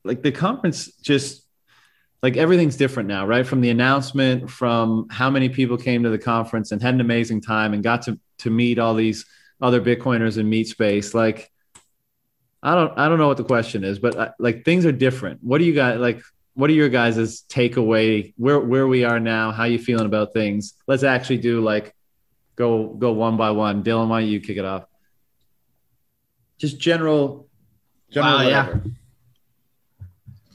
[0.04, 1.46] like the conference just
[2.22, 3.46] like everything's different now, right?
[3.46, 7.40] From the announcement, from how many people came to the conference and had an amazing
[7.40, 9.24] time and got to to meet all these
[9.60, 11.14] other Bitcoiners in meet space.
[11.14, 11.50] Like,
[12.62, 15.42] I don't I don't know what the question is, but uh, like things are different.
[15.42, 16.22] What do you guys like?
[16.54, 18.34] What are your guys' takeaway?
[18.36, 19.50] Where where we are now?
[19.50, 20.74] How you feeling about things?
[20.86, 21.94] Let's actually do like
[22.54, 23.82] go go one by one.
[23.82, 24.84] Dylan, why don't you kick it off?
[26.62, 27.48] Just general,
[28.08, 28.76] general wow, yeah.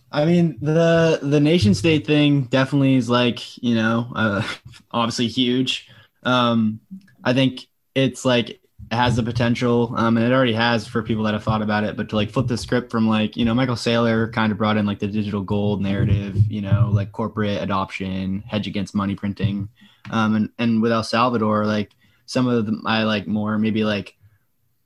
[0.09, 4.41] I mean the the nation state thing definitely is like you know uh,
[4.91, 5.89] obviously huge.
[6.23, 6.79] Um,
[7.25, 11.25] I think it's like it has the potential, um, and it already has for people
[11.25, 11.97] that have thought about it.
[11.97, 14.77] But to like flip the script from like you know Michael Saylor kind of brought
[14.77, 19.67] in like the digital gold narrative, you know, like corporate adoption, hedge against money printing,
[20.09, 21.91] um, and and with El Salvador, like
[22.27, 24.17] some of the, my like more maybe like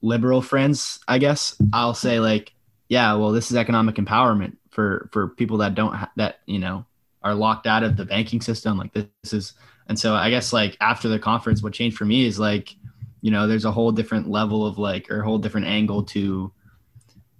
[0.01, 2.53] liberal friends, I guess, I'll say like,
[2.89, 6.85] yeah, well, this is economic empowerment for for people that don't ha- that you know
[7.23, 8.77] are locked out of the banking system.
[8.77, 9.53] Like this, this is,
[9.87, 12.75] and so I guess like after the conference, what changed for me is like,
[13.21, 16.51] you know, there's a whole different level of like or a whole different angle to,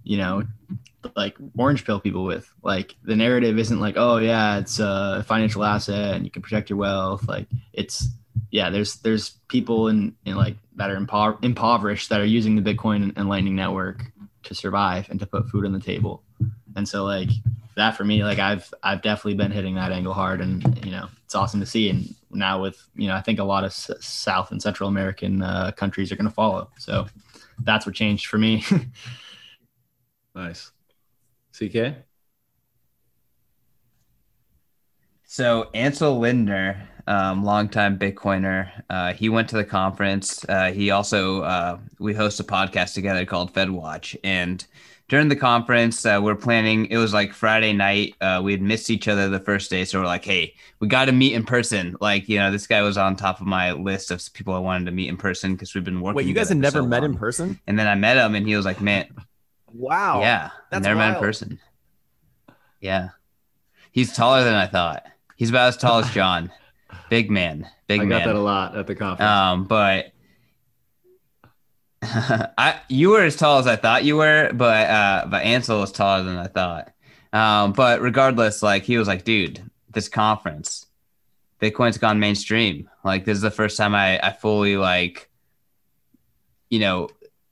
[0.04, 0.44] you know,
[1.16, 5.64] like orange pill people with like the narrative isn't like oh yeah it's a financial
[5.64, 8.08] asset and you can protect your wealth like it's
[8.50, 12.74] yeah, there's there's people in, in like that are impo- impoverished that are using the
[12.74, 14.04] Bitcoin and Lightning Network
[14.44, 16.22] to survive and to put food on the table.
[16.76, 17.30] And so like
[17.76, 21.08] that for me, like I've I've definitely been hitting that angle hard, and you know
[21.24, 21.88] it's awesome to see.
[21.88, 25.42] And now with you know I think a lot of S- South and Central American
[25.42, 26.70] uh, countries are going to follow.
[26.78, 27.06] So
[27.60, 28.64] that's what changed for me.
[30.34, 30.70] nice,
[31.58, 31.96] CK.
[35.24, 38.70] So Ansel Lindner um, longtime Bitcoiner.
[38.88, 40.44] Uh, he went to the conference.
[40.48, 44.64] Uh, he also uh, we host a podcast together called Fed Watch, and
[45.08, 46.86] during the conference, uh, we're planning.
[46.86, 48.14] It was like Friday night.
[48.20, 51.04] Uh, we had missed each other the first day, so we're like, "Hey, we got
[51.06, 54.10] to meet in person." Like, you know, this guy was on top of my list
[54.10, 56.16] of people I wanted to meet in person because we've been working.
[56.16, 57.12] Wait, you guys had never so met long.
[57.12, 57.60] in person?
[57.66, 59.06] And then I met him, and he was like, "Man,
[59.72, 61.12] wow, yeah, that's never wild.
[61.12, 61.60] met in person."
[62.82, 63.10] Yeah.
[63.92, 65.06] He's taller than I thought.
[65.36, 66.50] He's about as tall as John.
[67.10, 67.68] Big man.
[67.86, 68.12] Big I man.
[68.12, 69.30] I got that a lot at the conference.
[69.30, 70.12] Um, but
[72.02, 75.92] I you were as tall as I thought you were, but uh, but Ansel was
[75.92, 76.92] taller than I thought.
[77.32, 80.86] Um, but regardless, like he was like, dude, this conference,
[81.60, 82.90] Bitcoin's gone mainstream.
[83.04, 85.30] Like this is the first time I I fully like,
[86.70, 87.08] you know,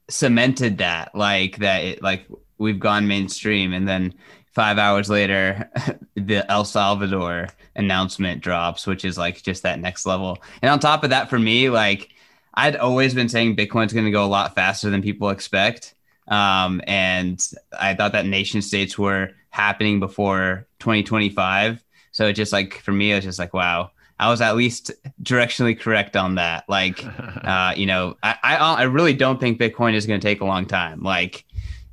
[0.08, 2.26] cemented that like that it like
[2.58, 4.14] we've gone mainstream, and then
[4.52, 5.70] five hours later,
[6.14, 10.38] the El Salvador announcement drops, which is like just that next level.
[10.62, 12.10] And on top of that, for me, like
[12.54, 15.94] I'd always been saying Bitcoin's going to go a lot faster than people expect.
[16.28, 17.44] Um, and
[17.78, 21.82] I thought that nation states were happening before 2025.
[22.12, 24.92] So it just like for me, it was just like, wow, I was at least
[25.22, 26.64] directionally correct on that.
[26.68, 27.04] Like,
[27.44, 30.44] uh, you know, I, I, I really don't think Bitcoin is going to take a
[30.44, 31.02] long time.
[31.02, 31.44] Like,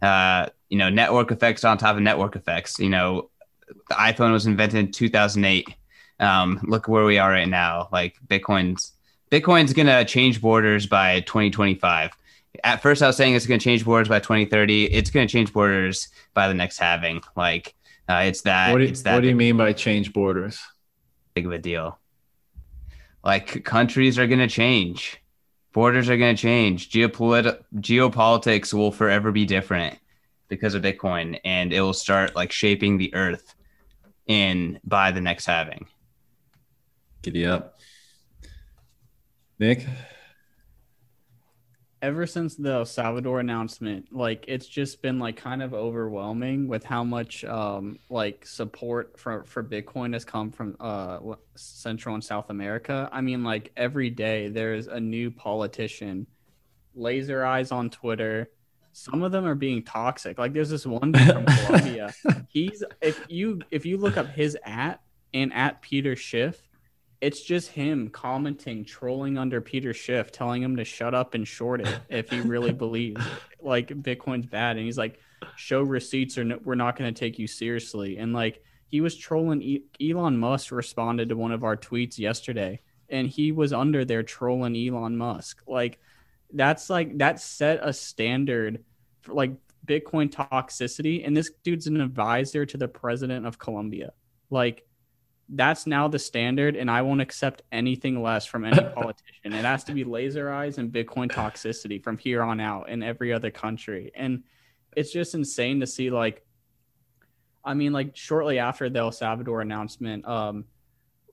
[0.01, 2.79] uh, you know, network effects on top of network effects.
[2.79, 3.29] You know,
[3.67, 5.67] the iPhone was invented in 2008.
[6.19, 7.89] Um, look where we are right now.
[7.91, 8.93] Like Bitcoin's
[9.31, 12.11] Bitcoin's gonna change borders by 2025.
[12.63, 14.85] At first, I was saying it's gonna change borders by 2030.
[14.85, 17.21] It's gonna change borders by the next halving.
[17.35, 17.75] Like
[18.09, 18.71] uh, it's that.
[18.71, 20.59] what do you, it's that what do you mean by change borders?
[21.35, 21.99] big of a deal.
[23.23, 25.21] Like countries are gonna change,
[25.71, 26.89] borders are gonna change.
[26.89, 29.99] Geopolit- geopolitics will forever be different
[30.47, 33.55] because of Bitcoin, and it will start like shaping the earth
[34.27, 35.87] in by the next halving.
[37.21, 37.79] Giddy up.
[39.59, 39.85] Nick?
[42.01, 46.83] ever since the El Salvador announcement, like it's just been like kind of overwhelming with
[46.83, 51.19] how much um like support for for Bitcoin has come from uh
[51.55, 53.09] Central and South America.
[53.11, 56.27] I mean, like every day there's a new politician,
[56.95, 58.49] laser eyes on Twitter.
[58.97, 60.39] Some of them are being toxic.
[60.39, 62.11] Like there's this one dude from Colombia.
[62.49, 65.01] He's if you if you look up his at
[65.35, 66.67] and at Peter Schiff,
[67.21, 71.81] it's just him commenting, trolling under Peter Schiff, telling him to shut up and short
[71.81, 73.23] it if he really believes
[73.61, 74.77] like Bitcoin's bad.
[74.77, 75.19] And he's like,
[75.55, 78.17] show receipts or no, we're not going to take you seriously.
[78.17, 79.61] And like he was trolling.
[79.61, 84.23] E- Elon Musk responded to one of our tweets yesterday, and he was under there
[84.23, 85.61] trolling Elon Musk.
[85.67, 85.99] Like
[86.53, 88.83] that's like that set a standard
[89.21, 89.51] for like
[89.85, 91.25] Bitcoin toxicity.
[91.25, 94.13] And this dude's an advisor to the president of Colombia.
[94.49, 94.87] Like
[95.49, 99.53] that's now the standard, and I won't accept anything less from any politician.
[99.53, 103.31] it has to be laser eyes and Bitcoin toxicity from here on out in every
[103.31, 104.11] other country.
[104.13, 104.43] And
[104.95, 106.45] it's just insane to see, like,
[107.63, 110.65] I mean, like, shortly after the El Salvador announcement, um,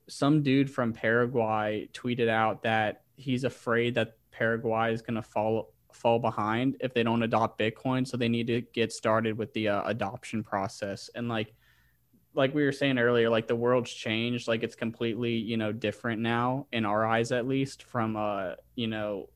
[0.08, 5.72] some dude from Paraguay tweeted out that he's afraid that Paraguay is going to fall
[5.94, 8.06] fall behind if they don't adopt Bitcoin.
[8.06, 11.08] So they need to get started with the uh, adoption process.
[11.14, 11.54] And like,
[12.34, 14.48] like we were saying earlier, like the world's changed.
[14.48, 18.88] Like it's completely, you know, different now in our eyes, at least from, uh, you
[18.88, 19.28] know,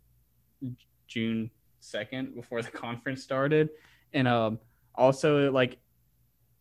[1.07, 3.71] June 2nd before the conference started.
[4.13, 4.59] And, um,
[4.95, 5.79] also like,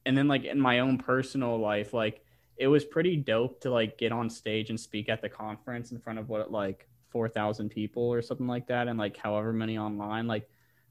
[0.05, 2.23] and then like in my own personal life, like
[2.55, 5.99] it was pretty dope to like get on stage and speak at the conference in
[5.99, 8.87] front of what, like 4,000 people or something like that.
[8.87, 10.47] And like however many online, like,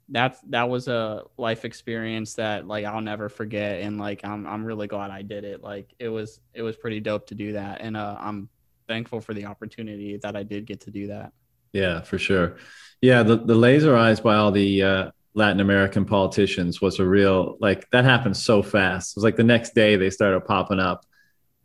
[0.09, 4.65] that's that was a life experience that like I'll never forget and like I'm I'm
[4.65, 5.63] really glad I did it.
[5.63, 8.49] Like it was it was pretty dope to do that and uh I'm
[8.87, 11.33] thankful for the opportunity that I did get to do that.
[11.73, 12.57] Yeah, for sure.
[13.01, 17.57] Yeah, the, the laser eyes by all the uh, Latin American politicians was a real
[17.61, 19.13] like that happened so fast.
[19.13, 21.05] It was like the next day they started popping up.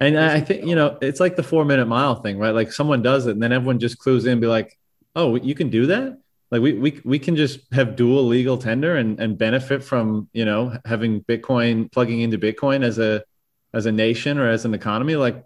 [0.02, 2.54] And I, I think, you know, it's like the four minute mile thing, right?
[2.54, 4.78] Like someone does it and then everyone just clues in, be like,
[5.16, 6.18] oh, you can do that?
[6.52, 10.45] like we, we we can just have dual legal tender and and benefit from you
[10.45, 13.24] know having bitcoin plugging into bitcoin as a
[13.74, 15.16] as a nation or as an economy.
[15.16, 15.43] Like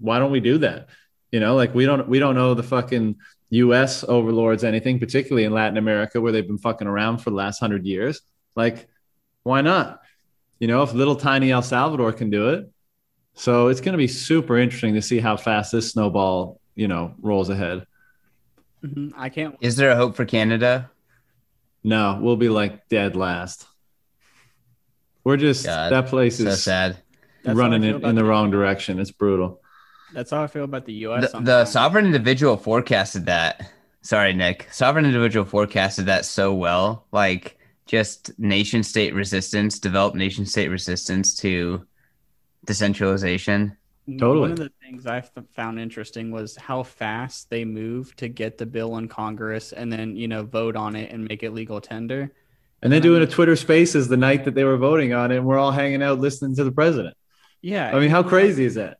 [0.00, 0.88] why don't we do that?
[1.30, 3.16] You know like we don't we don't know the fucking
[3.52, 7.62] us overlords anything particularly in latin america where they've been fucking around for the last
[7.62, 8.20] 100 years.
[8.56, 8.88] Like
[9.44, 10.02] why not?
[10.58, 12.70] You know if little tiny el salvador can do it
[13.40, 17.14] so it's going to be super interesting to see how fast this snowball you know
[17.20, 17.86] rolls ahead
[18.84, 19.12] Mhm.
[19.16, 20.90] I can't Is there a hope for Canada?
[21.84, 23.66] No, we'll be like dead last.
[25.22, 26.96] We're just God, that place So is sad.
[27.44, 28.98] That's how I running it in, the the- wrong direction.
[28.98, 29.60] It's brutal.
[30.14, 31.30] That's how I feel about the US.
[31.30, 33.70] The, the sovereign individual forecasted that.
[34.02, 34.66] Sorry, Nick.
[34.72, 37.06] Sovereign individual forecasted that so well.
[37.12, 41.86] Like just nation state resistance, develop nation state resistance to
[42.64, 43.76] decentralization.
[44.18, 44.40] Totally.
[44.40, 48.66] One of the things I found interesting was how fast they moved to get the
[48.66, 52.32] bill in Congress and then, you know, vote on it and make it legal tender.
[52.82, 55.30] And then I doing a mean- Twitter Spaces the night that they were voting on
[55.30, 57.16] it, and we're all hanging out listening to the president.
[57.60, 57.94] Yeah.
[57.94, 58.98] I mean, how crazy is that?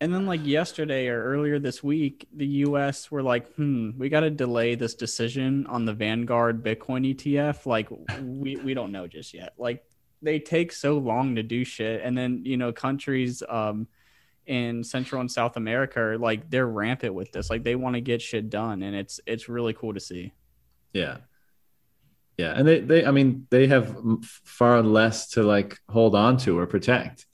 [0.00, 4.20] And then, like yesterday or earlier this week, the US were like, hmm, we got
[4.20, 7.64] to delay this decision on the Vanguard Bitcoin ETF.
[7.64, 7.88] Like,
[8.20, 9.54] we, we don't know just yet.
[9.56, 9.82] Like,
[10.22, 12.02] they take so long to do shit.
[12.02, 13.86] And then, you know, countries um,
[14.46, 17.50] in Central and South America are like, they're rampant with this.
[17.50, 18.82] Like, they want to get shit done.
[18.82, 20.32] And it's, it's really cool to see.
[20.92, 21.18] Yeah.
[22.36, 22.52] Yeah.
[22.54, 26.66] And they, they, I mean, they have far less to like hold on to or
[26.66, 27.26] protect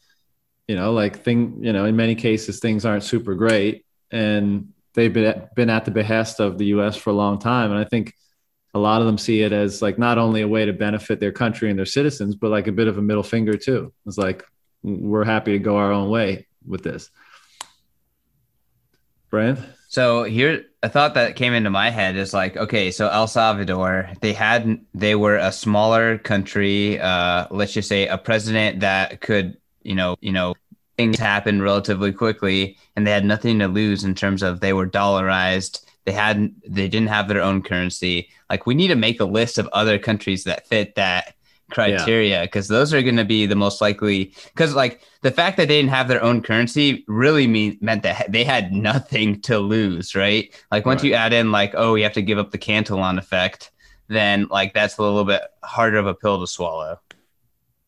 [0.68, 5.12] you know like thing you know in many cases things aren't super great and they've
[5.12, 8.14] been been at the behest of the US for a long time and I think
[8.74, 11.32] a lot of them see it as like not only a way to benefit their
[11.32, 14.44] country and their citizens but like a bit of a middle finger too it's like
[14.82, 17.10] we're happy to go our own way with this
[19.30, 23.26] Brand so here a thought that came into my head is like okay so El
[23.26, 29.20] Salvador they had they were a smaller country uh let's just say a president that
[29.20, 30.54] could you know, you know,
[30.96, 34.86] things happened relatively quickly and they had nothing to lose in terms of they were
[34.86, 35.84] dollarized.
[36.04, 38.28] They hadn't they didn't have their own currency.
[38.50, 41.34] Like we need to make a list of other countries that fit that
[41.72, 42.76] criteria because yeah.
[42.76, 45.90] those are going to be the most likely because like the fact that they didn't
[45.90, 50.86] have their own currency really mean, meant that they had nothing to lose right like
[50.86, 51.08] once right.
[51.08, 53.70] you add in like oh you have to give up the cantillon effect
[54.08, 56.98] then like that's a little bit harder of a pill to swallow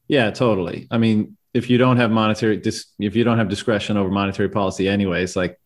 [0.08, 3.96] yeah totally i mean if you don't have monetary dis, if you don't have discretion
[3.96, 5.60] over monetary policy anyways like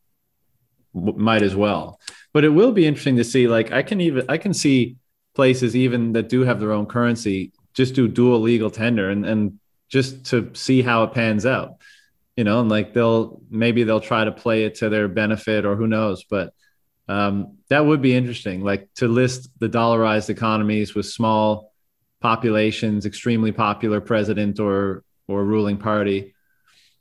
[0.94, 2.00] w- might as well
[2.38, 4.94] but it will be interesting to see like i can even i can see
[5.34, 9.58] places even that do have their own currency just do dual legal tender and and
[9.88, 11.78] just to see how it pans out
[12.36, 15.74] you know and like they'll maybe they'll try to play it to their benefit or
[15.74, 16.54] who knows but
[17.08, 21.72] um, that would be interesting like to list the dollarized economies with small
[22.20, 26.34] populations extremely popular president or or ruling party.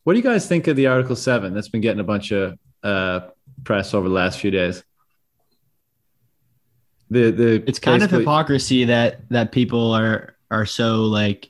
[0.03, 2.57] What do you guys think of the Article 7 that's been getting a bunch of
[2.83, 3.21] uh,
[3.63, 4.83] press over the last few days?
[7.09, 11.49] The, the it's kind of hypocrisy that that people are are so like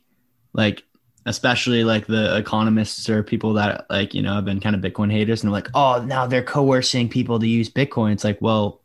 [0.53, 0.83] like
[1.25, 5.11] especially like the economists or people that like you know have been kind of bitcoin
[5.11, 8.13] haters and they're like oh now they're coercing people to use bitcoin.
[8.13, 8.81] It's like well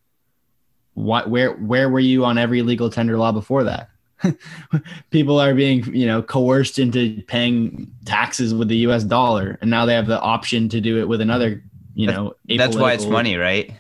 [0.95, 3.91] what where where were you on every legal tender law before that?
[5.11, 9.87] People are being you know coerced into paying taxes with the US dollar and now
[9.87, 11.63] they have the option to do it with another
[11.95, 13.73] you know that's why it's money right?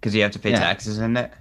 [0.00, 0.58] Because you have to pay yeah.
[0.58, 1.32] taxes in it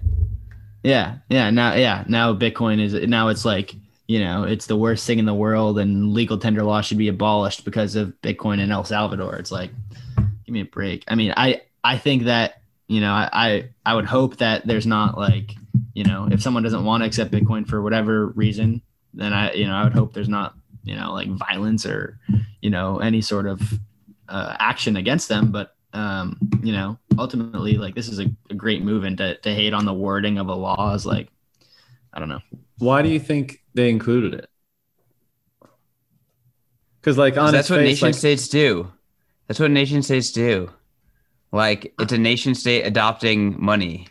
[0.84, 3.74] yeah yeah now yeah now bitcoin is now it's like
[4.08, 7.08] you know it's the worst thing in the world and legal tender law should be
[7.08, 9.72] abolished because of bitcoin in el salvador it's like
[10.46, 13.96] give me a break i mean i i think that you know i i, I
[13.96, 15.56] would hope that there's not like
[15.94, 18.82] you know, if someone doesn't want to accept Bitcoin for whatever reason,
[19.14, 22.20] then I, you know, I would hope there's not, you know, like violence or,
[22.62, 23.62] you know, any sort of
[24.28, 25.52] uh, action against them.
[25.52, 29.54] But, um, you know, ultimately, like this is a, a great move, and to, to
[29.54, 31.30] hate on the wording of a law is like,
[32.14, 32.42] I don't know.
[32.80, 34.50] Why do you think they included it?
[37.00, 38.92] Because like on that's what face, nation like, states do.
[39.48, 40.72] That's what nation states do.
[41.52, 44.08] Like it's a nation state adopting money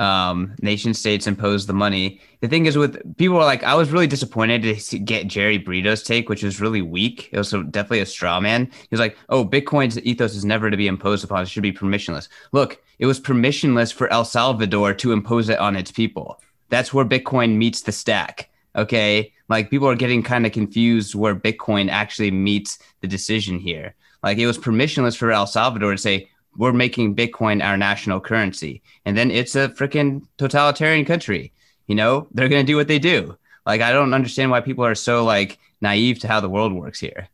[0.00, 2.20] um, nation states impose the money.
[2.40, 6.02] The thing is, with people are like, I was really disappointed to get Jerry Brito's
[6.02, 7.28] take, which was really weak.
[7.32, 8.64] It was definitely a straw man.
[8.72, 11.72] He was like, "Oh, Bitcoin's ethos is never to be imposed upon; it should be
[11.72, 16.40] permissionless." Look, it was permissionless for El Salvador to impose it on its people.
[16.70, 18.48] That's where Bitcoin meets the stack.
[18.76, 23.94] Okay, like people are getting kind of confused where Bitcoin actually meets the decision here.
[24.22, 28.82] Like it was permissionless for El Salvador to say, we're making Bitcoin our national currency.
[29.04, 31.52] And then it's a freaking totalitarian country.
[31.86, 33.36] You know, they're going to do what they do.
[33.66, 37.00] Like, I don't understand why people are so like naive to how the world works
[37.00, 37.28] here.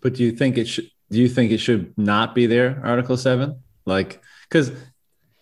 [0.00, 3.16] But do you think it should, do you think it should not be there, Article
[3.16, 3.60] 7?
[3.86, 4.72] Like, because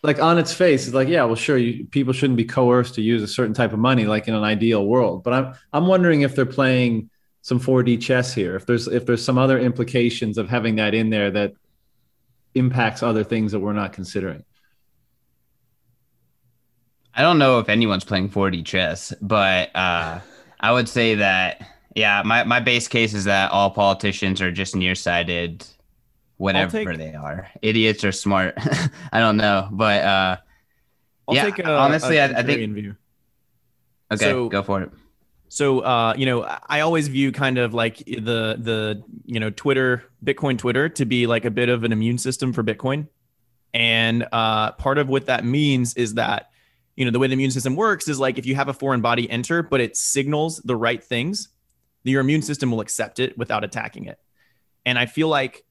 [0.03, 3.03] like on its face, it's like, yeah, well, sure, you, people shouldn't be coerced to
[3.03, 5.25] use a certain type of money, like in an ideal world.
[5.25, 7.11] But I'm, I'm wondering if they're playing
[7.43, 8.57] some 4D chess here.
[8.57, 11.55] If there's, if there's some other implications of having that in there that
[12.57, 14.45] impacts other things that we're not considering.
[17.15, 20.21] I don't know if anyone's playing 4D chess, but uh,
[20.61, 21.67] I would say that
[21.97, 25.67] yeah, my, my base case is that all politicians are just nearsighted,
[26.37, 28.55] whatever take, they are, idiots or smart.
[29.13, 30.37] I don't know, but uh,
[31.31, 32.75] yeah, a, honestly, a I, I think.
[32.75, 32.97] View.
[34.13, 34.91] Okay, so, go for it.
[35.49, 40.05] So, uh, you know, I always view kind of like the the you know Twitter,
[40.25, 43.09] Bitcoin Twitter, to be like a bit of an immune system for Bitcoin,
[43.73, 46.51] and uh, part of what that means is that
[46.97, 49.01] you know the way the immune system works is like if you have a foreign
[49.01, 51.49] body enter, but it signals the right things,
[52.03, 54.19] your immune system will accept it without attacking it.
[54.85, 55.65] And I feel like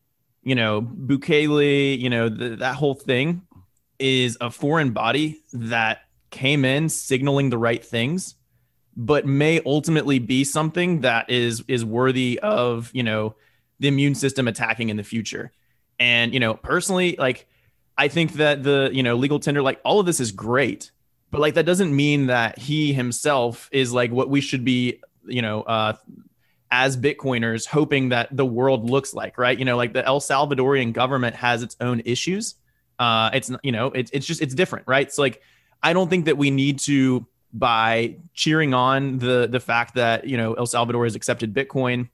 [0.45, 3.41] you know, Bukele, you know, the, that whole thing
[3.99, 8.35] is a foreign body that came in signaling the right things,
[8.97, 13.35] but may ultimately be something that is is worthy of, you know,
[13.80, 15.51] the immune system attacking in the future.
[15.99, 17.47] And, you know, personally, like
[17.97, 20.91] I think that the, you know, legal tender, like all of this is great,
[21.31, 25.41] but like that doesn't mean that he himself is like what we should be, you
[25.41, 25.93] know, uh
[26.72, 29.57] as Bitcoiners hoping that the world looks like, right?
[29.57, 32.55] You know, like the El Salvadorian government has its own issues.
[32.99, 35.11] Uh, it's you know, it's it's just it's different, right?
[35.11, 35.41] So like,
[35.84, 37.26] I don't think that we need to
[37.57, 42.10] by cheering on the the fact that you know El Salvador has accepted Bitcoin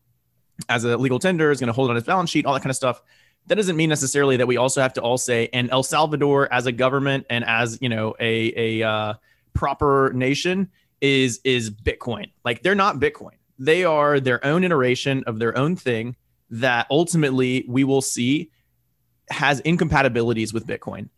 [0.69, 2.69] as a legal tender, is going to hold on its balance sheet, all that kind
[2.69, 3.01] of stuff.
[3.47, 6.67] That doesn't mean necessarily that we also have to all say, and El Salvador as
[6.67, 9.13] a government and as you know a a uh,
[9.53, 10.69] proper nation
[11.01, 12.31] is is Bitcoin.
[12.45, 16.15] Like they're not Bitcoin they are their own iteration of their own thing
[16.49, 18.49] that ultimately we will see
[19.29, 21.09] has incompatibilities with Bitcoin.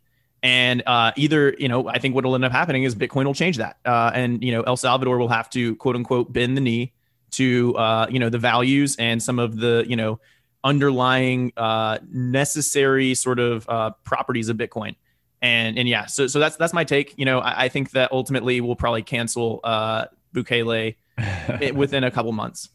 [0.44, 3.34] And uh, either, you know, I think what will end up happening is Bitcoin will
[3.34, 3.78] change that.
[3.86, 6.92] Uh, and, you know, El Salvador will have to quote unquote bend the knee
[7.32, 10.20] to, uh, you know, the values and some of the, you know,
[10.66, 14.96] underlying uh, necessary sort of uh, properties of Bitcoin.
[15.42, 17.14] And, and yeah, so, so that's, that's my take.
[17.18, 20.06] You know, I, I think that ultimately we'll probably cancel uh,
[20.36, 20.96] Bukele
[21.74, 22.68] within a couple months.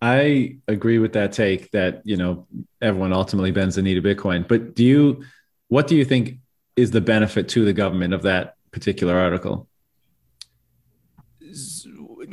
[0.00, 2.46] I agree with that take that you know
[2.80, 4.46] everyone ultimately bends the knee to Bitcoin.
[4.46, 5.24] But do you,
[5.66, 6.38] what do you think
[6.78, 9.68] is the benefit to the government of that particular article?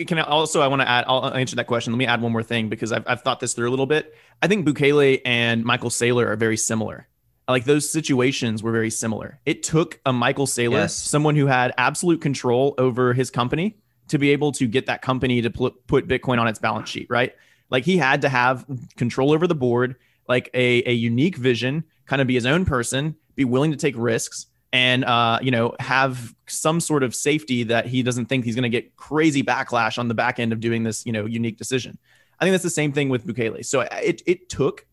[0.07, 1.93] Can I also I want to add I'll answer that question.
[1.93, 4.13] Let me add one more thing because I've I've thought this through a little bit.
[4.41, 7.07] I think Bukele and Michael Saylor are very similar.
[7.47, 9.39] Like those situations were very similar.
[9.45, 10.95] It took a Michael Saylor, yes.
[10.95, 13.77] someone who had absolute control over his company,
[14.09, 17.33] to be able to get that company to put Bitcoin on its balance sheet, right?
[17.69, 18.65] Like he had to have
[18.97, 19.95] control over the board,
[20.27, 23.95] like a, a unique vision, kind of be his own person, be willing to take
[23.97, 28.55] risks, and uh, you know have some sort of safety that he doesn't think he's
[28.55, 31.57] going to get crazy backlash on the back end of doing this, you know, unique
[31.57, 31.97] decision.
[32.39, 33.65] I think that's the same thing with Bukele.
[33.65, 34.85] So it it took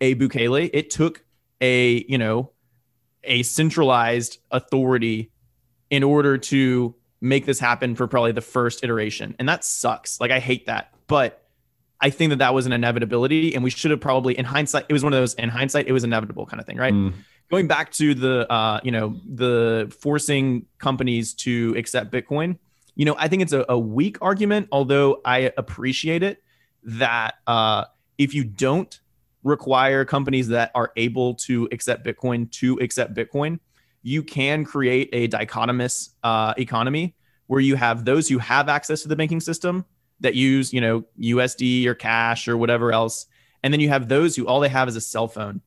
[0.00, 1.24] a Bukele, it took
[1.60, 2.52] a you know
[3.24, 5.30] a centralized authority
[5.90, 9.34] in order to make this happen for probably the first iteration.
[9.38, 10.20] And that sucks.
[10.20, 10.92] Like I hate that.
[11.06, 11.42] But
[12.00, 14.92] I think that that was an inevitability and we should have probably in hindsight it
[14.92, 16.94] was one of those in hindsight it was inevitable kind of thing, right?
[16.94, 17.14] Mm.
[17.50, 22.58] Going back to the uh, you know, the forcing companies to accept Bitcoin,
[22.94, 26.42] you know, I think it's a, a weak argument, although I appreciate it
[26.84, 27.84] that uh,
[28.18, 29.00] if you don't
[29.42, 33.60] require companies that are able to accept Bitcoin to accept Bitcoin,
[34.02, 37.14] you can create a dichotomous uh, economy
[37.46, 39.84] where you have those who have access to the banking system
[40.20, 43.26] that use, you know, USD or cash or whatever else,
[43.62, 45.60] and then you have those who all they have is a cell phone.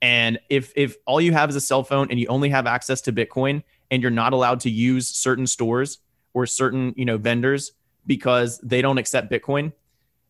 [0.00, 3.00] And if if all you have is a cell phone and you only have access
[3.02, 5.98] to Bitcoin and you're not allowed to use certain stores
[6.34, 7.72] or certain, you know, vendors
[8.06, 9.72] because they don't accept Bitcoin,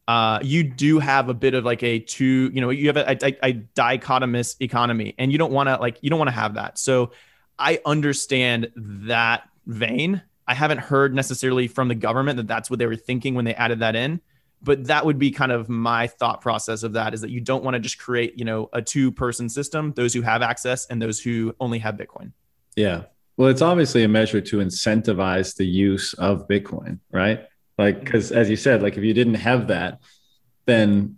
[0.08, 3.16] uh, you do have a bit of like a two, you know, you have a,
[3.24, 6.54] a, a dichotomous economy, and you don't want to like you don't want to have
[6.54, 6.78] that.
[6.78, 7.12] So
[7.58, 10.22] I understand that vein.
[10.52, 13.54] I haven't heard necessarily from the government that that's what they were thinking when they
[13.54, 14.20] added that in,
[14.60, 17.64] but that would be kind of my thought process of that is that you don't
[17.64, 21.00] want to just create, you know, a two person system, those who have access and
[21.00, 22.32] those who only have Bitcoin.
[22.76, 23.04] Yeah.
[23.38, 27.46] Well, it's obviously a measure to incentivize the use of Bitcoin, right?
[27.78, 28.04] Like, mm-hmm.
[28.04, 30.00] because as you said, like if you didn't have that,
[30.66, 31.16] then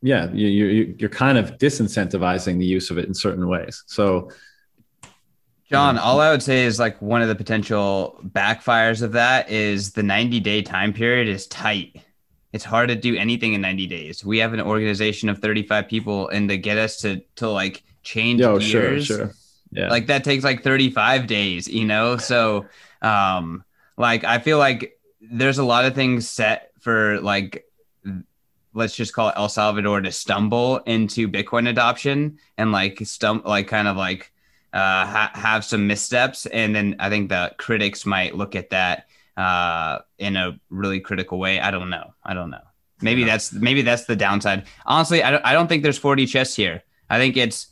[0.00, 3.84] yeah, you, you, you're kind of disincentivizing the use of it in certain ways.
[3.88, 4.30] So
[5.70, 9.92] John, all I would say is like one of the potential backfires of that is
[9.92, 11.96] the 90 day time period is tight.
[12.52, 14.24] It's hard to do anything in 90 days.
[14.24, 18.40] We have an organization of 35 people and to get us to to like change
[18.40, 19.34] Yo, gears, sure, sure.
[19.70, 19.90] Yeah.
[19.90, 22.16] Like that takes like 35 days, you know?
[22.16, 22.66] So
[23.02, 23.62] um
[23.98, 27.66] like I feel like there's a lot of things set for like
[28.72, 33.68] let's just call it El Salvador to stumble into Bitcoin adoption and like stump like
[33.68, 34.32] kind of like
[34.78, 39.08] uh, ha- have some missteps, and then I think the critics might look at that
[39.36, 41.58] uh, in a really critical way.
[41.58, 42.14] I don't know.
[42.24, 42.62] I don't know.
[43.00, 43.26] Maybe yeah.
[43.26, 44.66] that's maybe that's the downside.
[44.86, 46.84] Honestly, I don't, I don't think there's 4D chess here.
[47.10, 47.68] I think it's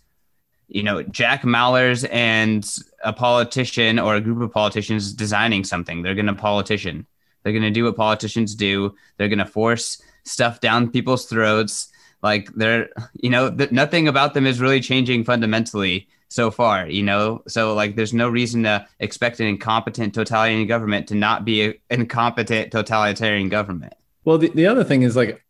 [0.66, 2.68] you know Jack Mallers and
[3.04, 6.02] a politician or a group of politicians designing something.
[6.02, 7.06] They're going to politician.
[7.42, 8.96] They're going to do what politicians do.
[9.16, 11.88] They're going to force stuff down people's throats.
[12.20, 17.02] Like they're, you know, th- nothing about them is really changing fundamentally so far, you
[17.02, 17.42] know?
[17.48, 21.74] So, like, there's no reason to expect an incompetent totalitarian government to not be an
[21.90, 23.94] incompetent totalitarian government.
[24.24, 25.42] Well, the, the other thing is like,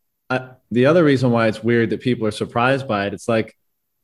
[0.71, 3.57] the other reason why it's weird that people are surprised by it, it's like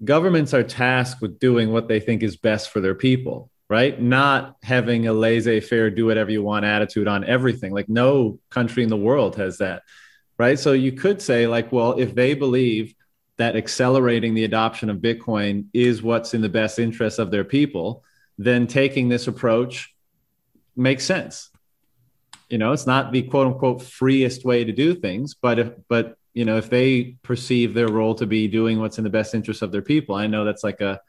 [0.04, 4.00] governments are tasked with doing what they think is best for their people, right?
[4.00, 7.72] Not having a laissez faire, do whatever you want attitude on everything.
[7.72, 9.82] Like no country in the world has that,
[10.38, 10.58] right?
[10.58, 12.94] So you could say, like, well, if they believe
[13.42, 18.04] that accelerating the adoption of Bitcoin is what's in the best interest of their people,
[18.38, 19.92] then taking this approach
[20.76, 21.50] makes sense.
[22.48, 26.16] You know, it's not the quote unquote freest way to do things, but if, but
[26.34, 29.60] you know, if they perceive their role to be doing what's in the best interest
[29.60, 31.00] of their people, I know that's like a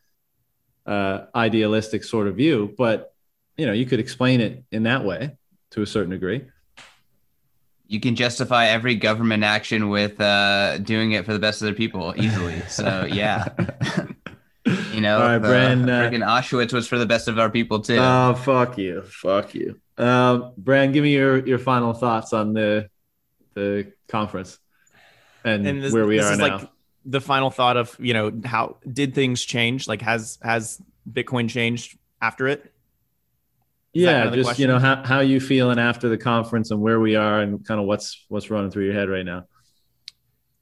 [1.36, 3.14] idealistic sort of view, but
[3.58, 5.38] you know, you could explain it in that way
[5.70, 6.48] to a certain degree.
[7.94, 11.76] You can justify every government action with uh, doing it for the best of their
[11.76, 12.60] people easily.
[12.68, 13.50] So yeah.
[14.94, 17.50] You know, All right, the Bran, uh, freaking Auschwitz was for the best of our
[17.50, 17.98] people too.
[17.98, 19.78] Oh, fuck you, fuck you.
[19.98, 22.88] Uh, Brand, give me your your final thoughts on the
[23.56, 24.58] the conference
[25.44, 26.58] and, and this, where we this are is now.
[26.58, 26.70] like
[27.06, 31.98] the final thought of you know how did things change like has has bitcoin changed
[32.22, 32.73] after it
[33.94, 36.72] Is yeah, kind of the just you know how how you feeling after the conference
[36.72, 39.46] and where we are and kind of what's what's running through your head right now.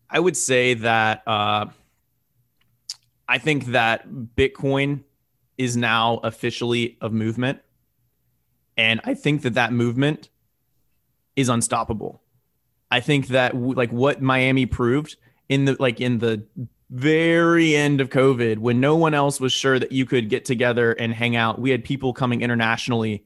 [0.09, 1.67] I would say that uh,
[3.27, 5.03] I think that Bitcoin
[5.57, 7.59] is now officially a movement,
[8.75, 10.29] and I think that that movement
[11.37, 12.21] is unstoppable.
[12.89, 15.15] I think that w- like what Miami proved
[15.47, 16.45] in the like in the
[16.91, 20.91] very end of COVID, when no one else was sure that you could get together
[20.91, 23.25] and hang out, we had people coming internationally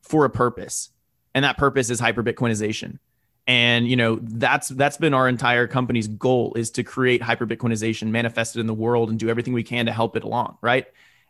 [0.00, 0.88] for a purpose,
[1.34, 2.98] and that purpose is hyperbitcoinization.
[3.46, 8.60] And you know that's that's been our entire company's goal is to create hyperbitcoinization manifested
[8.60, 10.86] in the world and do everything we can to help it along right?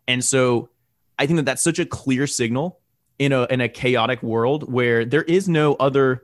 [0.08, 0.70] And so
[1.18, 2.80] i think that that's such a clear signal
[3.18, 6.22] in a in a chaotic world where there is no other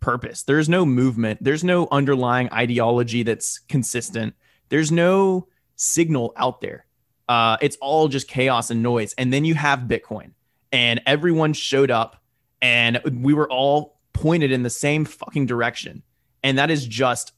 [0.00, 0.42] purpose.
[0.42, 1.42] There's no movement.
[1.42, 4.34] There's no underlying ideology that's consistent
[4.68, 5.46] there's no
[5.76, 6.86] signal out there
[7.28, 10.32] uh, it's all just chaos and noise and then you have bitcoin
[10.72, 12.22] and everyone showed up
[12.60, 16.02] and we were all pointed in the same fucking direction.
[16.42, 17.32] And that is just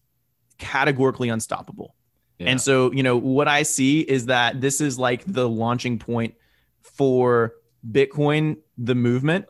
[0.59, 1.97] categorically unstoppable.
[2.39, 2.51] Yeah.
[2.51, 6.35] And so, you know, what I see is that this is like the launching point
[6.81, 7.55] for
[7.90, 9.47] Bitcoin, the movement,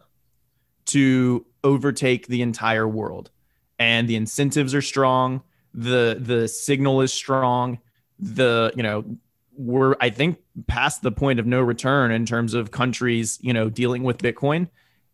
[0.87, 3.31] to overtake the entire world.
[3.79, 5.43] And the incentives are strong,
[5.77, 7.79] the the signal is strong,
[8.19, 9.05] the, you know,
[9.57, 13.69] we're I think past the point of no return in terms of countries, you know,
[13.71, 14.69] dealing with Bitcoin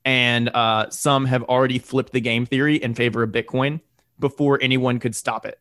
[0.04, 3.80] and uh, some have already flipped the game theory in favor of Bitcoin
[4.18, 5.58] before anyone could stop it.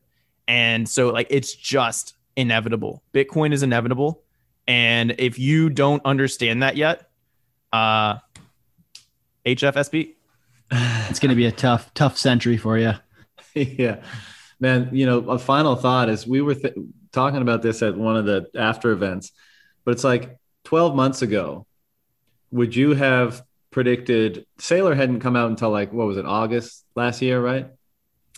[0.48, 3.02] And so, like, it's just inevitable.
[3.12, 4.22] Bitcoin is inevitable,
[4.66, 7.10] and if you don't understand that yet,
[7.72, 8.18] uh,
[9.46, 10.14] HFSP.
[11.10, 12.94] It's going to be a tough, tough century for you.
[13.54, 14.02] yeah,
[14.62, 14.88] man.
[14.92, 16.74] You know, a final thought is we were th-
[17.12, 19.32] talking about this at one of the after events,
[19.84, 21.66] but it's like 12 months ago.
[22.52, 27.20] Would you have predicted Saylor hadn't come out until like what was it August last
[27.20, 27.70] year, right?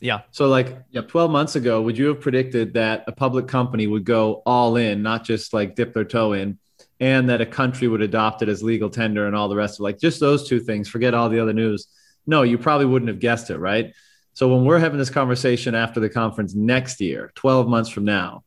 [0.00, 0.22] Yeah.
[0.30, 4.42] So like 12 months ago, would you have predicted that a public company would go
[4.46, 6.58] all in, not just like dip their toe in,
[7.00, 9.84] and that a country would adopt it as legal tender and all the rest of
[9.84, 11.86] like just those two things, forget all the other news.
[12.26, 13.92] No, you probably wouldn't have guessed it, right?
[14.34, 18.44] So when we're having this conversation after the conference next year, 12 months from now,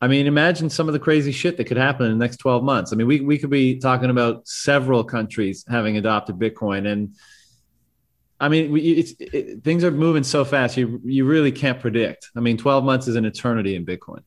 [0.00, 2.64] I mean, imagine some of the crazy shit that could happen in the next 12
[2.64, 2.92] months.
[2.92, 6.86] I mean, we, we could be talking about several countries having adopted Bitcoin.
[6.86, 7.16] And
[8.38, 12.30] I mean, we, it's, it, things are moving so fast, you, you really can't predict.
[12.34, 14.22] I mean, 12 months is an eternity in Bitcoin.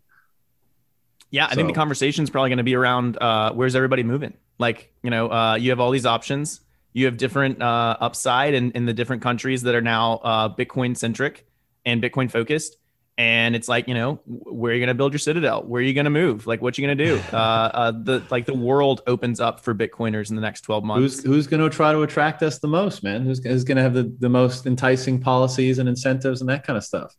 [1.32, 4.36] Yeah, I think the conversation is probably going to be around uh, where's everybody moving?
[4.60, 6.62] Like, you know, uh, you have all these options.
[6.94, 10.96] You have different uh, upside in, in the different countries that are now uh, Bitcoin
[10.96, 11.46] centric
[11.86, 12.78] and Bitcoin focused.
[13.16, 15.62] And it's like, you know, where are you going to build your citadel?
[15.64, 16.48] Where are you going to move?
[16.48, 17.22] Like, what you going to do?
[17.34, 21.18] Uh, uh, the like the world opens up for Bitcoiners in the next twelve months.
[21.18, 23.24] Who's, who's going to try to attract us the most, man?
[23.24, 26.78] Who's, who's going to have the, the most enticing policies and incentives and that kind
[26.78, 27.16] of stuff?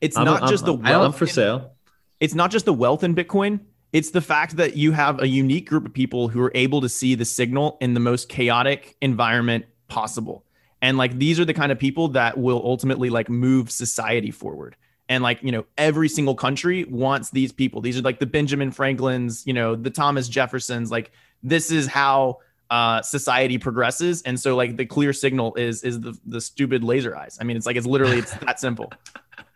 [0.00, 1.72] it's I'm- not I'm- just the I'm, wealth I'm for sale.
[2.20, 3.60] it's not just the wealth in Bitcoin.
[3.92, 6.88] It's the fact that you have a unique group of people who are able to
[6.88, 10.44] see the signal in the most chaotic environment possible.
[10.82, 14.76] And like these are the kind of people that will ultimately like move society forward.
[15.08, 17.80] And like, you know, every single country wants these people.
[17.80, 20.90] These are like the Benjamin Franklins, you know, the Thomas Jeffersons.
[20.90, 21.10] Like
[21.42, 22.40] this is how
[22.70, 24.20] uh, society progresses.
[24.22, 27.38] And so like the clear signal is is the the stupid laser eyes.
[27.40, 28.92] I mean, it's like it's literally it's that simple.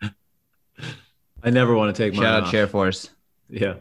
[1.43, 2.51] I never want to take my Shout out off.
[2.51, 3.09] Chair Force.
[3.49, 3.75] Yeah.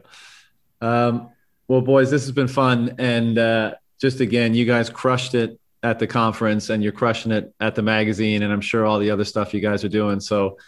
[0.83, 1.31] Um,
[1.69, 2.97] well, boys, this has been fun.
[2.99, 7.55] And uh, just again, you guys crushed it at the conference and you're crushing it
[7.61, 8.43] at the magazine.
[8.43, 10.21] And I'm sure all the other stuff you guys are doing.
[10.21, 10.59] So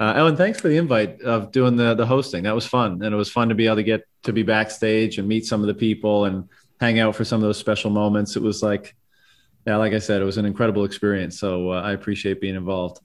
[0.00, 2.42] Uh, Ellen, thanks for the invite of doing the the hosting.
[2.44, 5.18] That was fun, and it was fun to be able to get to be backstage
[5.18, 6.48] and meet some of the people and
[6.80, 8.34] hang out for some of those special moments.
[8.34, 8.96] It was like,
[9.66, 11.38] yeah, like I said, it was an incredible experience.
[11.38, 12.98] So uh, I appreciate being involved.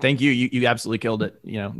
[0.00, 0.30] Thank you.
[0.30, 1.34] You you absolutely killed it.
[1.44, 1.70] You know,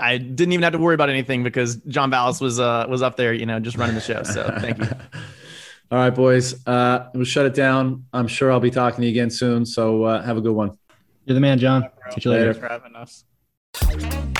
[0.00, 3.16] I didn't even have to worry about anything because John Vallis was uh was up
[3.16, 4.22] there, you know, just running the show.
[4.22, 4.86] So thank you.
[5.90, 6.66] All right, boys.
[6.66, 8.04] Uh, we'll shut it down.
[8.12, 9.64] I'm sure I'll be talking to you again soon.
[9.64, 10.76] So uh, have a good one.
[11.24, 11.88] You're the man, John.
[12.10, 12.52] See you later.
[12.52, 14.34] Thanks for having us.